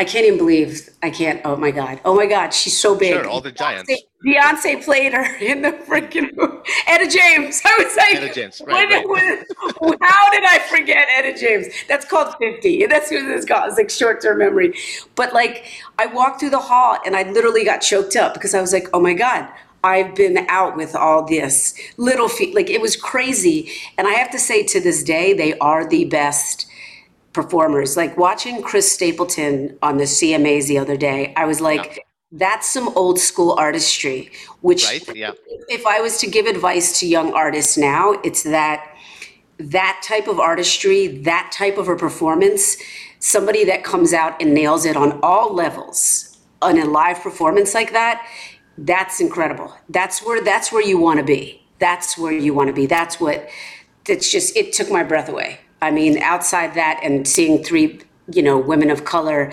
I 0.00 0.04
can't 0.04 0.24
even 0.24 0.38
believe 0.38 0.88
I 1.02 1.10
can't. 1.10 1.42
Oh 1.44 1.56
my 1.56 1.70
God, 1.70 2.00
oh 2.06 2.16
my 2.16 2.24
God, 2.24 2.54
she's 2.54 2.74
so 2.74 2.94
big. 2.94 3.12
Sure, 3.12 3.28
all 3.28 3.42
the 3.42 3.52
giants. 3.52 3.92
Beyonce, 4.24 4.78
Beyonce 4.78 4.82
played 4.82 5.12
her 5.12 5.36
in 5.36 5.60
the 5.60 5.72
freaking 5.72 6.34
movie. 6.34 6.56
Etta 6.86 7.06
James. 7.06 7.60
I 7.66 7.84
was 7.84 7.94
like, 7.96 8.14
Etta 8.14 8.34
James. 8.34 8.62
Right, 8.66 8.88
when, 9.06 9.10
right. 9.10 9.44
When, 9.80 9.98
how 10.00 10.30
did 10.30 10.44
I 10.46 10.58
forget 10.70 11.06
Etta 11.14 11.38
James? 11.38 11.66
That's 11.86 12.06
called 12.06 12.34
50. 12.38 12.86
That's 12.86 13.10
who 13.10 13.26
this 13.26 13.44
called. 13.44 13.68
It's 13.68 13.76
like 13.76 13.90
short 13.90 14.22
term 14.22 14.38
memory. 14.38 14.72
But 15.16 15.34
like, 15.34 15.66
I 15.98 16.06
walked 16.06 16.40
through 16.40 16.50
the 16.50 16.60
hall 16.60 16.96
and 17.04 17.14
I 17.14 17.30
literally 17.30 17.66
got 17.66 17.82
choked 17.82 18.16
up 18.16 18.32
because 18.32 18.54
I 18.54 18.62
was 18.62 18.72
like, 18.72 18.88
oh 18.94 19.00
my 19.00 19.12
God, 19.12 19.50
I've 19.84 20.14
been 20.14 20.46
out 20.48 20.78
with 20.78 20.96
all 20.96 21.26
this 21.26 21.78
little 21.98 22.30
feet. 22.30 22.54
Like, 22.54 22.70
it 22.70 22.80
was 22.80 22.96
crazy. 22.96 23.70
And 23.98 24.08
I 24.08 24.12
have 24.12 24.30
to 24.30 24.38
say, 24.38 24.62
to 24.62 24.80
this 24.80 25.02
day, 25.02 25.34
they 25.34 25.58
are 25.58 25.86
the 25.86 26.06
best 26.06 26.69
performers. 27.32 27.96
Like 27.96 28.16
watching 28.16 28.62
Chris 28.62 28.90
Stapleton 28.90 29.78
on 29.82 29.98
the 29.98 30.04
CMAs 30.04 30.66
the 30.66 30.78
other 30.78 30.96
day, 30.96 31.32
I 31.36 31.44
was 31.46 31.60
like, 31.60 31.96
yeah 31.96 32.02
that's 32.32 32.68
some 32.68 32.88
old 32.96 33.18
school 33.18 33.52
artistry 33.58 34.30
which 34.60 34.84
right? 34.84 35.16
yeah. 35.16 35.32
if 35.68 35.84
i 35.86 36.00
was 36.00 36.18
to 36.18 36.28
give 36.28 36.46
advice 36.46 37.00
to 37.00 37.06
young 37.06 37.32
artists 37.32 37.76
now 37.76 38.12
it's 38.22 38.44
that 38.44 38.96
that 39.58 40.00
type 40.06 40.28
of 40.28 40.38
artistry 40.38 41.08
that 41.08 41.50
type 41.52 41.76
of 41.76 41.88
a 41.88 41.96
performance 41.96 42.76
somebody 43.18 43.64
that 43.64 43.82
comes 43.82 44.12
out 44.12 44.40
and 44.40 44.54
nails 44.54 44.86
it 44.86 44.96
on 44.96 45.18
all 45.22 45.52
levels 45.52 46.38
on 46.62 46.78
a 46.78 46.84
live 46.84 47.20
performance 47.20 47.74
like 47.74 47.92
that 47.92 48.26
that's 48.78 49.20
incredible 49.20 49.74
that's 49.88 50.24
where 50.24 50.40
that's 50.42 50.70
where 50.70 50.82
you 50.82 50.98
want 50.98 51.18
to 51.18 51.24
be 51.24 51.60
that's 51.80 52.16
where 52.16 52.32
you 52.32 52.54
want 52.54 52.68
to 52.68 52.72
be 52.72 52.86
that's 52.86 53.18
what 53.18 53.48
that's 54.06 54.30
just 54.30 54.56
it 54.56 54.72
took 54.72 54.88
my 54.88 55.02
breath 55.02 55.28
away 55.28 55.58
i 55.82 55.90
mean 55.90 56.18
outside 56.18 56.74
that 56.74 57.00
and 57.02 57.26
seeing 57.26 57.62
three 57.62 58.00
you 58.32 58.42
know 58.42 58.58
women 58.58 58.90
of 58.90 59.04
color 59.04 59.52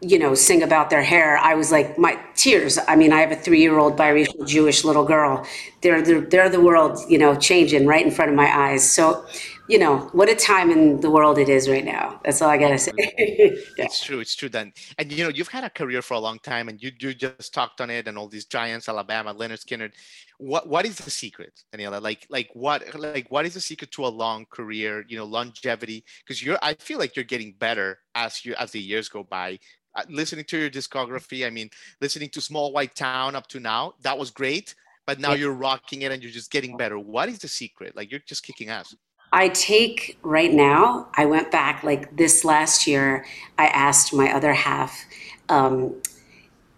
you 0.00 0.18
know, 0.18 0.34
sing 0.34 0.62
about 0.62 0.90
their 0.90 1.02
hair, 1.02 1.38
I 1.38 1.54
was 1.54 1.72
like, 1.72 1.98
my 1.98 2.18
tears. 2.34 2.78
I 2.86 2.96
mean, 2.96 3.12
I 3.12 3.20
have 3.20 3.32
a 3.32 3.36
three-year-old 3.36 3.96
biracial 3.96 4.46
Jewish 4.46 4.84
little 4.84 5.04
girl. 5.04 5.46
They're 5.80 6.02
the, 6.02 6.20
they're 6.20 6.48
the 6.48 6.60
world, 6.60 7.00
you 7.08 7.18
know, 7.18 7.34
changing 7.34 7.86
right 7.86 8.04
in 8.04 8.12
front 8.12 8.30
of 8.30 8.36
my 8.36 8.46
eyes. 8.54 8.88
So, 8.88 9.24
you 9.68 9.78
know, 9.78 9.98
what 10.12 10.28
a 10.28 10.34
time 10.34 10.70
in 10.70 11.00
the 11.00 11.10
world 11.10 11.38
it 11.38 11.48
is 11.48 11.68
right 11.68 11.84
now. 11.84 12.20
That's 12.24 12.40
all 12.40 12.48
I 12.48 12.56
gotta 12.56 12.78
say. 12.78 12.92
yeah. 12.98 13.84
It's 13.84 14.04
true. 14.04 14.20
It's 14.20 14.36
true. 14.36 14.48
Then, 14.48 14.72
and 14.98 15.10
you 15.10 15.24
know, 15.24 15.30
you've 15.30 15.48
had 15.48 15.64
a 15.64 15.70
career 15.70 16.02
for 16.02 16.14
a 16.14 16.20
long 16.20 16.38
time, 16.38 16.68
and 16.68 16.82
you 16.82 16.92
you 17.00 17.14
just 17.14 17.52
talked 17.52 17.80
on 17.80 17.90
it, 17.90 18.06
and 18.06 18.16
all 18.16 18.28
these 18.28 18.44
giants, 18.44 18.88
Alabama, 18.88 19.34
Lynyrd 19.34 19.64
Skynyrd 19.64 19.92
What 20.38 20.68
what 20.68 20.86
is 20.86 20.98
the 20.98 21.10
secret, 21.10 21.64
Daniela? 21.72 22.00
Like 22.00 22.26
like 22.30 22.50
what 22.54 22.82
like 22.98 23.26
what 23.30 23.46
is 23.46 23.54
the 23.54 23.60
secret 23.60 23.90
to 23.92 24.06
a 24.06 24.08
long 24.08 24.46
career? 24.50 25.04
You 25.08 25.18
know, 25.18 25.24
longevity. 25.24 26.04
Because 26.24 26.42
you're, 26.42 26.58
I 26.62 26.74
feel 26.74 26.98
like 26.98 27.16
you're 27.16 27.24
getting 27.24 27.52
better 27.52 27.98
as 28.14 28.44
you 28.44 28.54
as 28.58 28.70
the 28.70 28.80
years 28.80 29.08
go 29.08 29.24
by. 29.24 29.58
Uh, 29.96 30.02
listening 30.10 30.44
to 30.44 30.58
your 30.58 30.68
discography, 30.68 31.46
I 31.46 31.50
mean, 31.50 31.70
listening 32.02 32.28
to 32.30 32.40
Small 32.42 32.70
White 32.70 32.94
Town 32.94 33.34
up 33.34 33.46
to 33.48 33.60
now, 33.60 33.94
that 34.02 34.18
was 34.18 34.30
great. 34.30 34.74
But 35.06 35.20
now 35.20 35.32
you're 35.34 35.52
rocking 35.52 36.02
it 36.02 36.10
and 36.10 36.20
you're 36.20 36.32
just 36.32 36.50
getting 36.50 36.76
better. 36.76 36.98
What 36.98 37.28
is 37.28 37.38
the 37.38 37.48
secret? 37.48 37.96
Like 37.96 38.10
you're 38.10 38.20
just 38.26 38.42
kicking 38.42 38.68
ass. 38.68 38.94
I 39.36 39.50
take 39.50 40.18
right 40.22 40.50
now, 40.50 41.08
I 41.12 41.26
went 41.26 41.52
back 41.52 41.84
like 41.84 42.16
this 42.16 42.42
last 42.42 42.86
year, 42.86 43.26
I 43.58 43.66
asked 43.66 44.14
my 44.14 44.32
other 44.32 44.54
half 44.54 45.04
um, 45.50 46.00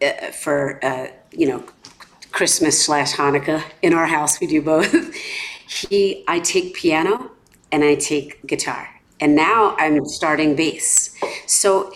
uh, 0.02 0.32
for, 0.32 0.84
uh, 0.84 1.06
you 1.30 1.46
know, 1.46 1.64
Christmas 2.32 2.84
slash 2.84 3.12
Hanukkah 3.12 3.62
in 3.80 3.94
our 3.94 4.06
house. 4.06 4.40
We 4.40 4.48
do 4.48 4.60
both. 4.60 4.92
he, 5.68 6.24
I 6.26 6.40
take 6.40 6.74
piano 6.74 7.30
and 7.70 7.84
I 7.84 7.94
take 7.94 8.44
guitar. 8.44 8.88
And 9.20 9.36
now 9.36 9.76
I'm 9.78 10.04
starting 10.04 10.56
bass. 10.56 11.16
So 11.46 11.92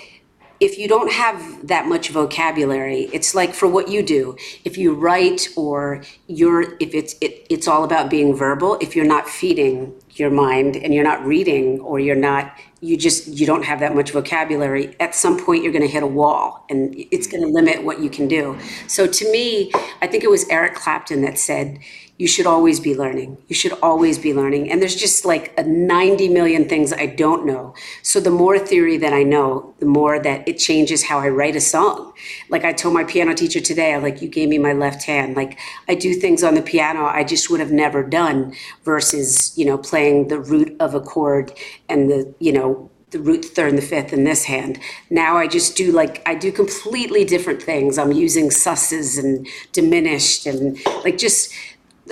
if 0.60 0.78
you 0.78 0.86
don't 0.86 1.10
have 1.10 1.66
that 1.66 1.88
much 1.88 2.10
vocabulary 2.10 3.10
it's 3.12 3.34
like 3.34 3.52
for 3.52 3.66
what 3.66 3.88
you 3.88 4.00
do 4.00 4.36
if 4.64 4.78
you 4.78 4.94
write 4.94 5.48
or 5.56 6.04
you're 6.28 6.76
if 6.78 6.94
it's 6.94 7.16
it, 7.20 7.44
it's 7.50 7.66
all 7.66 7.82
about 7.82 8.08
being 8.08 8.32
verbal 8.32 8.78
if 8.80 8.94
you're 8.94 9.04
not 9.04 9.28
feeding 9.28 9.92
your 10.22 10.30
mind 10.30 10.76
and 10.76 10.94
you're 10.94 11.04
not 11.12 11.24
reading 11.26 11.80
or 11.80 11.98
you're 11.98 12.22
not 12.30 12.56
you 12.80 12.96
just 12.96 13.26
you 13.28 13.44
don't 13.44 13.64
have 13.64 13.80
that 13.80 13.94
much 13.94 14.12
vocabulary 14.12 14.96
at 15.00 15.14
some 15.14 15.36
point 15.44 15.62
you're 15.62 15.72
going 15.72 15.88
to 15.90 15.94
hit 15.96 16.02
a 16.02 16.06
wall 16.20 16.64
and 16.70 16.94
it's 17.10 17.26
going 17.26 17.42
to 17.42 17.48
limit 17.48 17.84
what 17.84 18.00
you 18.00 18.08
can 18.08 18.26
do. 18.28 18.56
So 18.86 19.06
to 19.06 19.32
me 19.32 19.72
i 20.00 20.06
think 20.06 20.22
it 20.22 20.30
was 20.30 20.48
eric 20.48 20.74
clapton 20.74 21.22
that 21.22 21.38
said 21.38 21.78
you 22.22 22.28
should 22.28 22.46
always 22.46 22.78
be 22.78 22.94
learning. 22.94 23.36
You 23.48 23.56
should 23.56 23.72
always 23.82 24.16
be 24.16 24.32
learning. 24.32 24.70
And 24.70 24.80
there's 24.80 24.94
just 24.94 25.24
like 25.24 25.52
a 25.58 25.64
90 25.64 26.28
million 26.28 26.68
things 26.68 26.92
i 26.92 27.04
don't 27.04 27.44
know. 27.44 27.74
So 28.02 28.20
the 28.20 28.30
more 28.30 28.60
theory 28.60 28.96
that 28.98 29.12
i 29.12 29.24
know 29.24 29.74
the 29.80 29.86
more 29.86 30.20
that 30.20 30.46
it 30.46 30.56
changes 30.56 31.02
how 31.02 31.18
i 31.18 31.28
write 31.28 31.56
a 31.56 31.60
song. 31.60 32.12
Like 32.48 32.64
i 32.64 32.72
told 32.72 32.94
my 32.94 33.02
piano 33.02 33.34
teacher 33.34 33.58
today 33.58 33.92
i 33.94 33.98
like 33.98 34.22
you 34.22 34.28
gave 34.28 34.48
me 34.48 34.58
my 34.58 34.72
left 34.72 35.02
hand. 35.02 35.34
Like 35.34 35.58
i 35.88 35.96
do 35.96 36.14
things 36.14 36.44
on 36.44 36.54
the 36.54 36.62
piano 36.62 37.06
i 37.06 37.24
just 37.24 37.50
would 37.50 37.58
have 37.58 37.72
never 37.72 38.04
done 38.04 38.54
versus 38.84 39.52
you 39.58 39.64
know 39.64 39.76
playing 39.76 40.28
the 40.28 40.38
root 40.38 40.76
of 40.78 40.94
a 40.94 41.00
chord 41.00 41.52
and 41.88 42.08
the 42.08 42.32
you 42.38 42.52
know 42.52 42.88
the 43.12 43.20
root 43.20 43.44
third 43.44 43.68
and 43.68 43.78
the 43.78 43.82
fifth 43.82 44.12
in 44.12 44.24
this 44.24 44.44
hand. 44.44 44.78
Now 45.10 45.36
I 45.36 45.46
just 45.46 45.76
do 45.76 45.92
like 45.92 46.22
I 46.26 46.34
do 46.34 46.50
completely 46.50 47.24
different 47.24 47.62
things. 47.62 47.98
I'm 47.98 48.12
using 48.12 48.48
susses 48.48 49.18
and 49.22 49.46
diminished 49.72 50.46
and 50.46 50.78
like 51.04 51.18
just 51.18 51.52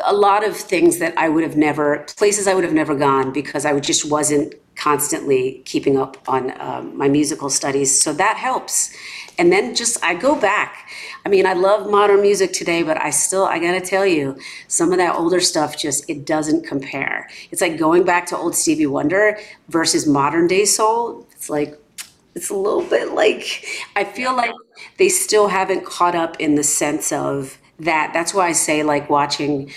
a 0.04 0.14
lot 0.14 0.46
of 0.46 0.56
things 0.56 0.98
that 0.98 1.16
I 1.18 1.28
would 1.28 1.42
have 1.42 1.56
never 1.56 2.06
places 2.16 2.46
I 2.46 2.54
would 2.54 2.64
have 2.64 2.72
never 2.72 2.94
gone 2.94 3.32
because 3.32 3.64
I 3.64 3.78
just 3.80 4.10
wasn't 4.10 4.54
constantly 4.76 5.62
keeping 5.64 5.98
up 5.98 6.16
on 6.26 6.58
um, 6.60 6.96
my 6.96 7.08
musical 7.08 7.50
studies. 7.50 8.00
So 8.00 8.12
that 8.14 8.36
helps. 8.36 8.96
And 9.38 9.52
then 9.52 9.74
just 9.74 10.02
I 10.02 10.14
go 10.14 10.38
back. 10.38 10.88
I 11.24 11.28
mean, 11.28 11.46
I 11.46 11.52
love 11.52 11.90
modern 11.90 12.22
music 12.22 12.52
today, 12.52 12.82
but 12.82 13.00
I 13.02 13.10
still 13.10 13.44
I 13.44 13.58
got 13.58 13.72
to 13.72 13.80
tell 13.80 14.06
you, 14.06 14.38
some 14.68 14.92
of 14.92 14.98
that 14.98 15.16
older 15.16 15.40
stuff 15.40 15.76
just 15.76 16.08
it 16.08 16.24
doesn't 16.24 16.66
compare. 16.66 17.28
It's 17.50 17.60
like 17.60 17.78
going 17.78 18.04
back 18.04 18.26
to 18.26 18.36
old 18.36 18.54
Stevie 18.54 18.86
Wonder 18.86 19.38
versus 19.68 20.06
modern 20.06 20.46
day 20.46 20.64
soul. 20.64 21.26
It's 21.32 21.50
like 21.50 21.78
it's 22.34 22.48
a 22.48 22.54
little 22.54 22.82
bit 22.82 23.12
like 23.12 23.66
I 23.96 24.04
feel 24.04 24.34
like 24.34 24.54
they 24.98 25.08
still 25.08 25.48
haven't 25.48 25.84
caught 25.84 26.14
up 26.14 26.40
in 26.40 26.54
the 26.54 26.62
sense 26.62 27.12
of 27.12 27.58
that. 27.80 28.12
That's 28.12 28.32
why 28.34 28.48
I 28.48 28.52
say 28.52 28.82
like 28.82 29.10
watching 29.10 29.70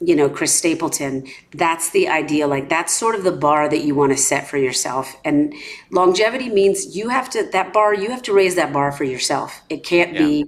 you 0.00 0.16
know 0.16 0.28
chris 0.28 0.52
stapleton 0.52 1.24
that's 1.54 1.90
the 1.90 2.08
idea 2.08 2.48
like 2.48 2.68
that's 2.68 2.92
sort 2.92 3.14
of 3.14 3.22
the 3.22 3.30
bar 3.30 3.68
that 3.68 3.84
you 3.84 3.94
want 3.94 4.10
to 4.10 4.18
set 4.18 4.46
for 4.46 4.58
yourself. 4.58 5.16
And 5.24 5.54
longevity 5.90 6.48
means 6.48 6.96
you 6.96 7.08
have 7.10 7.30
to 7.30 7.48
that 7.52 7.72
bar 7.72 7.94
you 7.94 8.10
have 8.10 8.22
to 8.22 8.32
raise 8.32 8.56
that 8.56 8.72
bar 8.72 8.90
for 8.92 9.04
yourself. 9.04 9.62
It 9.70 9.84
can't 9.84 10.12
yeah. 10.14 10.18
be 10.18 10.46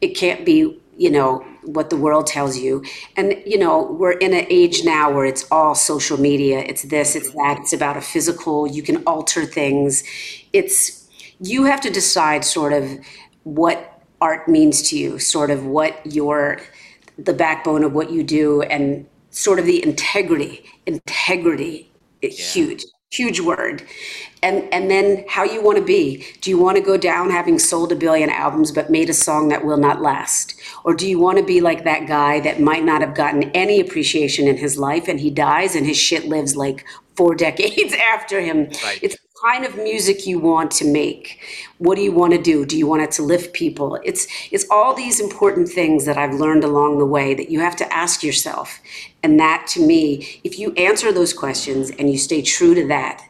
it 0.00 0.08
can't 0.08 0.44
be 0.44 0.78
you 0.96 1.10
know 1.10 1.38
what 1.64 1.90
the 1.90 1.96
world 1.96 2.26
tells 2.26 2.58
you. 2.58 2.84
And 3.16 3.42
you 3.46 3.58
know 3.58 3.82
we're 3.98 4.12
in 4.12 4.34
an 4.34 4.46
age 4.50 4.84
now 4.84 5.10
where 5.10 5.24
it's 5.24 5.46
all 5.50 5.74
social 5.74 6.20
media. 6.20 6.60
It's 6.60 6.82
this 6.82 7.16
it's 7.16 7.28
mm-hmm. 7.28 7.38
that. 7.38 7.58
It's 7.60 7.72
about 7.72 7.96
a 7.96 8.02
physical 8.02 8.66
you 8.66 8.82
can 8.82 9.02
alter 9.04 9.46
things. 9.46 10.04
It's 10.52 11.08
you 11.40 11.64
have 11.64 11.80
to 11.80 11.90
decide 11.90 12.44
sort 12.44 12.72
of 12.72 12.90
what 13.44 13.91
art 14.22 14.48
means 14.48 14.80
to 14.88 14.96
you 14.96 15.18
sort 15.18 15.50
of 15.50 15.66
what 15.66 16.00
your 16.06 16.60
the 17.18 17.34
backbone 17.34 17.82
of 17.82 17.92
what 17.92 18.10
you 18.10 18.22
do 18.22 18.62
and 18.62 19.04
sort 19.30 19.58
of 19.58 19.66
the 19.66 19.82
integrity 19.82 20.64
integrity 20.86 21.90
eh, 22.22 22.28
yeah. 22.30 22.44
huge 22.44 22.84
huge 23.10 23.40
word 23.40 23.82
and 24.42 24.72
and 24.72 24.90
then 24.90 25.24
how 25.28 25.44
you 25.44 25.62
want 25.62 25.76
to 25.76 25.84
be 25.84 26.24
do 26.40 26.48
you 26.48 26.56
want 26.56 26.76
to 26.76 26.82
go 26.82 26.96
down 26.96 27.28
having 27.28 27.58
sold 27.58 27.92
a 27.92 27.96
billion 27.96 28.30
albums 28.30 28.72
but 28.72 28.90
made 28.90 29.10
a 29.10 29.14
song 29.14 29.48
that 29.48 29.64
will 29.64 29.76
not 29.76 30.00
last 30.00 30.54
or 30.84 30.94
do 30.94 31.06
you 31.06 31.18
want 31.18 31.36
to 31.36 31.44
be 31.44 31.60
like 31.60 31.84
that 31.84 32.06
guy 32.06 32.40
that 32.40 32.60
might 32.60 32.84
not 32.84 33.02
have 33.02 33.14
gotten 33.14 33.42
any 33.50 33.80
appreciation 33.80 34.48
in 34.48 34.56
his 34.56 34.78
life 34.78 35.08
and 35.08 35.20
he 35.20 35.30
dies 35.30 35.76
and 35.76 35.84
his 35.84 35.98
shit 35.98 36.24
lives 36.26 36.56
like 36.56 36.86
four 37.16 37.34
decades 37.46 37.92
after 37.94 38.40
him 38.40 38.70
right. 38.84 39.00
it's 39.02 39.16
kind 39.42 39.64
of 39.64 39.76
music 39.76 40.26
you 40.26 40.38
want 40.38 40.70
to 40.70 40.84
make. 40.84 41.40
What 41.78 41.96
do 41.96 42.02
you 42.02 42.12
want 42.12 42.32
to 42.32 42.40
do? 42.40 42.64
Do 42.64 42.78
you 42.78 42.86
want 42.86 43.02
it 43.02 43.10
to 43.12 43.22
lift 43.22 43.52
people? 43.52 43.98
It's 44.04 44.26
it's 44.50 44.66
all 44.70 44.94
these 44.94 45.20
important 45.20 45.68
things 45.68 46.04
that 46.06 46.16
i've 46.16 46.34
learned 46.34 46.64
along 46.64 46.98
the 46.98 47.06
way 47.06 47.34
that 47.34 47.50
you 47.50 47.60
have 47.60 47.76
to 47.76 47.92
ask 47.92 48.22
yourself. 48.22 48.80
And 49.22 49.38
that 49.40 49.66
to 49.68 49.86
me 49.86 50.40
if 50.44 50.58
you 50.58 50.72
answer 50.74 51.12
those 51.12 51.32
questions 51.32 51.90
and 51.98 52.10
you 52.10 52.18
stay 52.18 52.42
true 52.42 52.74
to 52.74 52.86
that 52.88 53.22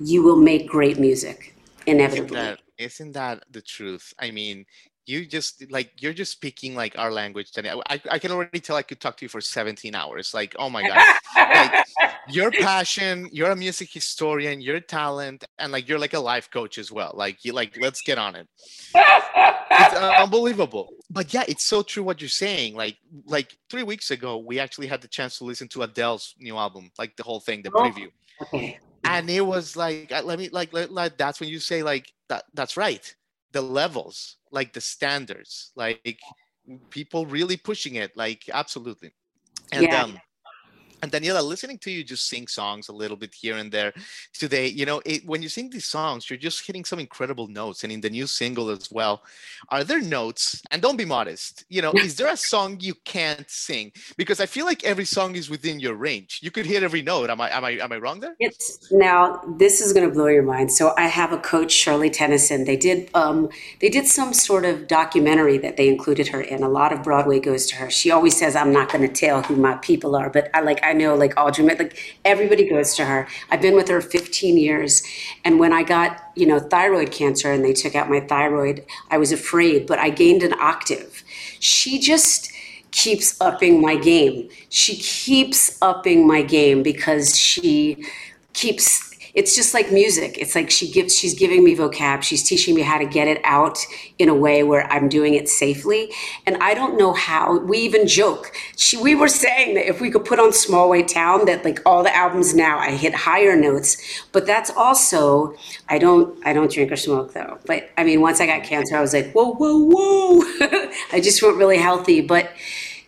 you 0.00 0.22
will 0.22 0.36
make 0.36 0.68
great 0.68 0.98
music 0.98 1.54
inevitably. 1.86 2.36
isn't 2.38 2.56
that, 2.56 2.60
isn't 2.78 3.12
that 3.12 3.44
the 3.50 3.62
truth? 3.62 4.12
I 4.18 4.30
mean 4.30 4.66
you 5.06 5.26
just 5.26 5.70
like 5.70 5.92
you're 6.00 6.12
just 6.12 6.32
speaking 6.32 6.74
like 6.74 6.98
our 6.98 7.12
language 7.12 7.52
Danny. 7.52 7.70
I, 7.70 8.00
I 8.10 8.18
can 8.18 8.30
already 8.30 8.60
tell 8.60 8.76
i 8.76 8.82
could 8.82 9.00
talk 9.00 9.16
to 9.18 9.24
you 9.24 9.28
for 9.28 9.40
17 9.40 9.94
hours. 9.94 10.32
Like 10.32 10.54
oh 10.58 10.70
my 10.70 10.82
god. 10.86 11.00
Like 11.36 11.86
your 12.28 12.50
passion 12.50 13.28
you're 13.32 13.50
a 13.50 13.56
music 13.56 13.92
historian 13.92 14.60
you're 14.60 14.76
a 14.76 14.80
talent 14.80 15.44
and 15.58 15.72
like 15.72 15.88
you're 15.88 15.98
like 15.98 16.14
a 16.14 16.20
life 16.20 16.50
coach 16.50 16.78
as 16.78 16.90
well. 16.90 17.12
Like 17.14 17.44
you 17.44 17.52
like 17.52 17.76
let's 17.80 18.02
get 18.02 18.18
on 18.18 18.34
it. 18.34 18.48
It's 18.94 19.94
unbelievable. 20.20 20.90
But 21.10 21.34
yeah 21.34 21.44
it's 21.46 21.64
so 21.64 21.82
true 21.82 22.02
what 22.02 22.20
you're 22.20 22.28
saying. 22.28 22.74
Like 22.74 22.96
like 23.26 23.56
three 23.70 23.82
weeks 23.82 24.10
ago 24.10 24.38
we 24.38 24.58
actually 24.58 24.86
had 24.86 25.02
the 25.02 25.08
chance 25.08 25.38
to 25.38 25.44
listen 25.44 25.68
to 25.68 25.82
adele's 25.82 26.34
new 26.38 26.56
album 26.56 26.90
like 26.98 27.16
the 27.16 27.22
whole 27.22 27.40
thing 27.40 27.62
the 27.62 27.70
oh. 27.74 27.82
preview. 27.82 28.10
Okay. 28.42 28.78
and 29.04 29.30
it 29.30 29.42
was 29.42 29.76
like 29.76 30.10
let 30.10 30.38
me 30.38 30.48
like 30.50 30.72
let, 30.72 30.90
let- 30.90 31.18
that's 31.18 31.40
when 31.40 31.48
you 31.48 31.58
say 31.58 31.82
like 31.82 32.12
that 32.28 32.44
that's 32.54 32.76
right 32.76 33.14
the 33.54 33.62
levels 33.62 34.38
like 34.52 34.74
the 34.74 34.82
standards 34.82 35.72
like 35.76 36.18
people 36.90 37.26
really 37.26 37.56
pushing 37.56 37.94
it 37.96 38.16
like 38.16 38.44
absolutely 38.52 39.14
and 39.72 39.92
Yeah. 39.92 39.94
um 39.94 40.22
and 41.04 41.12
Daniela, 41.12 41.46
listening 41.46 41.78
to 41.78 41.90
you 41.90 42.02
just 42.02 42.26
sing 42.28 42.46
songs 42.46 42.88
a 42.88 42.92
little 42.92 43.16
bit 43.16 43.34
here 43.34 43.56
and 43.58 43.70
there 43.70 43.92
today, 44.32 44.66
you 44.66 44.86
know, 44.86 45.02
it, 45.04 45.24
when 45.26 45.42
you 45.42 45.50
sing 45.50 45.68
these 45.68 45.84
songs, 45.84 46.30
you're 46.30 46.38
just 46.38 46.66
hitting 46.66 46.84
some 46.84 46.98
incredible 46.98 47.46
notes. 47.46 47.84
And 47.84 47.92
in 47.92 48.00
the 48.00 48.08
new 48.10 48.26
single 48.26 48.70
as 48.70 48.90
well, 48.90 49.22
are 49.68 49.84
there 49.84 50.00
notes? 50.00 50.62
And 50.70 50.80
don't 50.80 50.96
be 50.96 51.04
modest, 51.04 51.64
you 51.68 51.82
know, 51.82 51.92
is 51.92 52.16
there 52.16 52.32
a 52.32 52.36
song 52.52 52.78
you 52.80 52.94
can't 53.04 53.48
sing? 53.50 53.92
Because 54.16 54.40
I 54.40 54.46
feel 54.46 54.64
like 54.64 54.82
every 54.84 55.04
song 55.04 55.36
is 55.36 55.50
within 55.50 55.78
your 55.78 55.94
range. 55.94 56.40
You 56.42 56.50
could 56.50 56.64
hit 56.64 56.82
every 56.82 57.02
note. 57.02 57.28
Am 57.28 57.40
I 57.40 57.50
am 57.50 57.64
I 57.64 57.72
am 57.72 57.92
I 57.92 57.98
wrong 57.98 58.20
there? 58.20 58.34
It's 58.40 58.90
now 58.90 59.42
this 59.58 59.80
is 59.82 59.92
going 59.92 60.08
to 60.08 60.14
blow 60.14 60.28
your 60.28 60.42
mind. 60.42 60.72
So 60.72 60.94
I 60.96 61.06
have 61.06 61.32
a 61.32 61.38
coach, 61.38 61.72
Shirley 61.72 62.08
Tennyson. 62.08 62.64
They 62.64 62.76
did 62.76 63.10
um, 63.14 63.50
they 63.80 63.90
did 63.90 64.06
some 64.06 64.32
sort 64.32 64.64
of 64.64 64.88
documentary 64.88 65.58
that 65.58 65.76
they 65.76 65.88
included 65.88 66.28
her 66.28 66.40
in. 66.40 66.62
A 66.62 66.68
lot 66.68 66.92
of 66.92 67.02
Broadway 67.02 67.40
goes 67.40 67.66
to 67.66 67.76
her. 67.76 67.90
She 67.90 68.10
always 68.10 68.36
says, 68.36 68.56
"I'm 68.56 68.72
not 68.72 68.90
going 68.90 69.06
to 69.06 69.12
tell 69.12 69.42
who 69.42 69.56
my 69.56 69.74
people 69.76 70.16
are," 70.16 70.30
but 70.30 70.50
I 70.54 70.60
like 70.60 70.80
I 70.82 70.93
know 70.94 71.14
like 71.14 71.34
Audrey, 71.36 71.64
like 71.64 72.18
everybody 72.24 72.68
goes 72.68 72.94
to 72.96 73.04
her. 73.04 73.28
I've 73.50 73.60
been 73.60 73.76
with 73.76 73.88
her 73.88 74.00
15 74.00 74.56
years, 74.56 75.02
and 75.44 75.58
when 75.60 75.72
I 75.72 75.82
got 75.82 76.30
you 76.34 76.46
know 76.46 76.58
thyroid 76.58 77.10
cancer 77.10 77.52
and 77.52 77.64
they 77.64 77.72
took 77.72 77.94
out 77.94 78.08
my 78.08 78.20
thyroid, 78.20 78.84
I 79.10 79.18
was 79.18 79.32
afraid, 79.32 79.86
but 79.86 79.98
I 79.98 80.10
gained 80.10 80.42
an 80.42 80.54
octave. 80.54 81.22
She 81.60 81.98
just 81.98 82.52
keeps 82.90 83.40
upping 83.40 83.80
my 83.80 83.96
game. 83.96 84.48
She 84.68 84.96
keeps 84.96 85.76
upping 85.82 86.26
my 86.26 86.42
game 86.42 86.82
because 86.82 87.36
she 87.36 88.04
keeps 88.52 89.13
it's 89.34 89.56
just 89.56 89.74
like 89.74 89.90
music. 89.90 90.38
It's 90.38 90.54
like 90.54 90.70
she 90.70 90.90
gives 90.90 91.18
she's 91.18 91.34
giving 91.34 91.64
me 91.64 91.74
vocab. 91.74 92.22
She's 92.22 92.42
teaching 92.42 92.74
me 92.74 92.82
how 92.82 92.98
to 92.98 93.04
get 93.04 93.26
it 93.26 93.40
out 93.42 93.78
in 94.18 94.28
a 94.28 94.34
way 94.34 94.62
where 94.62 94.90
I'm 94.92 95.08
doing 95.08 95.34
it 95.34 95.48
safely. 95.48 96.12
And 96.46 96.56
I 96.62 96.74
don't 96.74 96.96
know 96.96 97.12
how. 97.12 97.58
We 97.58 97.78
even 97.78 98.06
joke. 98.06 98.52
She 98.76 98.96
we 98.96 99.14
were 99.14 99.28
saying 99.28 99.74
that 99.74 99.88
if 99.88 100.00
we 100.00 100.10
could 100.10 100.24
put 100.24 100.38
on 100.38 100.52
Small 100.52 100.88
White 100.88 101.08
Town 101.08 101.46
that 101.46 101.64
like 101.64 101.80
all 101.84 102.04
the 102.04 102.14
albums 102.14 102.54
now 102.54 102.78
I 102.78 102.92
hit 102.92 103.14
higher 103.14 103.56
notes, 103.56 103.96
but 104.30 104.46
that's 104.46 104.70
also 104.70 105.54
I 105.88 105.98
don't 105.98 106.38
I 106.46 106.52
don't 106.52 106.70
drink 106.70 106.92
or 106.92 106.96
smoke 106.96 107.32
though. 107.32 107.58
But 107.66 107.90
I 107.98 108.04
mean 108.04 108.20
once 108.20 108.40
I 108.40 108.46
got 108.46 108.62
cancer 108.62 108.96
I 108.96 109.00
was 109.00 109.12
like, 109.12 109.32
"Whoa, 109.32 109.54
whoa, 109.54 109.78
whoa." 109.78 110.42
I 111.12 111.20
just 111.20 111.42
went 111.42 111.56
really 111.56 111.78
healthy, 111.78 112.20
but 112.20 112.50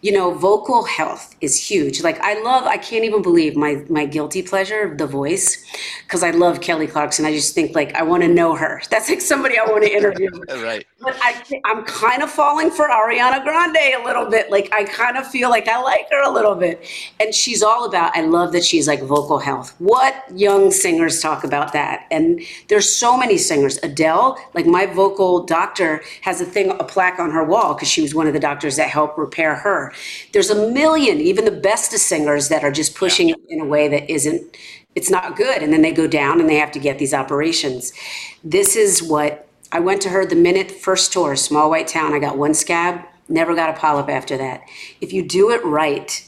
you 0.02 0.12
know, 0.12 0.34
vocal 0.34 0.84
health 0.84 1.34
is 1.40 1.58
huge. 1.58 2.02
Like 2.02 2.18
I 2.20 2.40
love, 2.42 2.64
I 2.64 2.76
can't 2.76 3.04
even 3.04 3.22
believe 3.22 3.56
my 3.56 3.82
my 3.88 4.06
guilty 4.06 4.42
pleasure, 4.42 4.94
The 4.94 5.06
Voice, 5.06 5.64
because 6.04 6.22
I 6.22 6.30
love 6.30 6.60
Kelly 6.60 6.86
Clarkson. 6.86 7.24
I 7.24 7.32
just 7.32 7.54
think 7.54 7.74
like 7.74 7.94
I 7.94 8.02
want 8.02 8.22
to 8.22 8.28
know 8.28 8.54
her. 8.54 8.82
That's 8.90 9.08
like 9.08 9.20
somebody 9.20 9.58
I 9.58 9.64
want 9.64 9.84
to 9.84 9.90
interview. 9.92 10.30
right. 10.62 10.86
But 11.00 11.16
I, 11.20 11.60
I'm 11.64 11.84
kind 11.84 12.22
of 12.22 12.30
falling 12.30 12.70
for 12.70 12.88
Ariana 12.88 13.42
Grande 13.42 13.76
a 13.76 14.04
little 14.04 14.26
bit. 14.26 14.50
Like 14.50 14.72
I 14.72 14.84
kind 14.84 15.16
of 15.16 15.26
feel 15.26 15.50
like 15.50 15.68
I 15.68 15.80
like 15.80 16.08
her 16.10 16.22
a 16.22 16.30
little 16.30 16.54
bit, 16.54 16.84
and 17.20 17.34
she's 17.34 17.62
all 17.62 17.86
about. 17.86 18.16
I 18.16 18.22
love 18.22 18.52
that 18.52 18.64
she's 18.64 18.86
like 18.86 19.02
vocal 19.02 19.38
health. 19.38 19.74
What 19.78 20.24
young 20.34 20.70
singers 20.70 21.20
talk 21.20 21.44
about 21.44 21.72
that? 21.72 22.06
And 22.10 22.40
there's 22.68 22.88
so 22.88 23.16
many 23.16 23.38
singers. 23.38 23.78
Adele, 23.82 24.38
like 24.54 24.66
my 24.66 24.86
vocal 24.86 25.44
doctor, 25.44 26.02
has 26.22 26.40
a 26.40 26.44
thing, 26.44 26.70
a 26.70 26.84
plaque 26.84 27.18
on 27.18 27.30
her 27.30 27.44
wall 27.44 27.74
because 27.74 27.88
she 27.88 28.02
was 28.02 28.14
one 28.14 28.26
of 28.26 28.32
the 28.32 28.40
doctors 28.40 28.76
that 28.76 28.88
helped 28.88 29.18
repair 29.18 29.54
her. 29.54 29.85
There's 30.32 30.50
a 30.50 30.70
million, 30.70 31.20
even 31.20 31.44
the 31.44 31.50
best 31.50 31.92
of 31.92 32.00
singers, 32.00 32.48
that 32.48 32.64
are 32.64 32.72
just 32.72 32.94
pushing 32.94 33.28
it 33.30 33.36
in 33.48 33.60
a 33.60 33.64
way 33.64 33.88
that 33.88 34.10
isn't. 34.10 34.56
It's 34.94 35.10
not 35.10 35.36
good, 35.36 35.62
and 35.62 35.72
then 35.72 35.82
they 35.82 35.92
go 35.92 36.06
down 36.06 36.40
and 36.40 36.48
they 36.48 36.56
have 36.56 36.72
to 36.72 36.78
get 36.78 36.98
these 36.98 37.12
operations. 37.12 37.92
This 38.42 38.76
is 38.76 39.02
what 39.02 39.46
I 39.70 39.80
went 39.80 40.00
to 40.02 40.08
her 40.08 40.24
the 40.24 40.36
minute 40.36 40.70
first 40.70 41.12
tour, 41.12 41.36
Small 41.36 41.68
White 41.68 41.88
Town. 41.88 42.14
I 42.14 42.18
got 42.18 42.38
one 42.38 42.54
scab, 42.54 43.04
never 43.28 43.54
got 43.54 43.70
a 43.70 43.78
polyp 43.78 44.08
after 44.08 44.36
that. 44.38 44.62
If 45.00 45.12
you 45.12 45.22
do 45.22 45.50
it 45.50 45.64
right, 45.64 46.25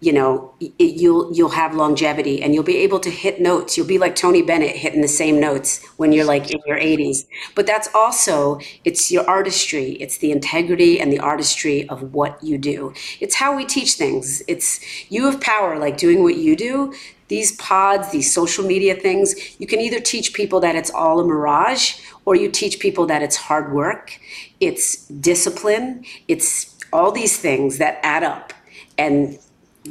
you 0.00 0.12
know, 0.12 0.54
it, 0.60 0.72
you'll 0.78 1.32
you'll 1.32 1.48
have 1.48 1.74
longevity 1.74 2.40
and 2.40 2.54
you'll 2.54 2.62
be 2.62 2.76
able 2.78 3.00
to 3.00 3.10
hit 3.10 3.40
notes. 3.40 3.76
You'll 3.76 3.86
be 3.86 3.98
like 3.98 4.14
Tony 4.14 4.42
Bennett 4.42 4.76
hitting 4.76 5.00
the 5.00 5.08
same 5.08 5.40
notes 5.40 5.84
when 5.96 6.12
you're 6.12 6.24
like 6.24 6.52
in 6.52 6.60
your 6.66 6.78
80s. 6.78 7.26
But 7.56 7.66
that's 7.66 7.88
also 7.94 8.60
it's 8.84 9.10
your 9.10 9.28
artistry. 9.28 9.92
It's 9.94 10.18
the 10.18 10.30
integrity 10.30 11.00
and 11.00 11.12
the 11.12 11.18
artistry 11.18 11.88
of 11.88 12.14
what 12.14 12.42
you 12.42 12.58
do. 12.58 12.94
It's 13.18 13.34
how 13.34 13.56
we 13.56 13.64
teach 13.64 13.94
things. 13.94 14.40
It's 14.46 14.80
you 15.10 15.24
have 15.24 15.40
power 15.40 15.78
like 15.78 15.96
doing 15.96 16.22
what 16.22 16.36
you 16.36 16.54
do. 16.54 16.94
These 17.26 17.56
pods, 17.56 18.10
these 18.10 18.32
social 18.32 18.64
media 18.64 18.94
things, 18.94 19.34
you 19.60 19.66
can 19.66 19.80
either 19.80 20.00
teach 20.00 20.32
people 20.32 20.60
that 20.60 20.76
it's 20.76 20.90
all 20.90 21.20
a 21.20 21.24
mirage 21.24 21.98
or 22.24 22.36
you 22.36 22.50
teach 22.50 22.78
people 22.78 23.04
that 23.06 23.20
it's 23.20 23.36
hard 23.36 23.72
work, 23.72 24.18
it's 24.60 25.06
discipline, 25.08 26.04
it's 26.26 26.78
all 26.90 27.12
these 27.12 27.36
things 27.38 27.76
that 27.78 27.98
add 28.02 28.22
up. 28.22 28.54
And 28.96 29.38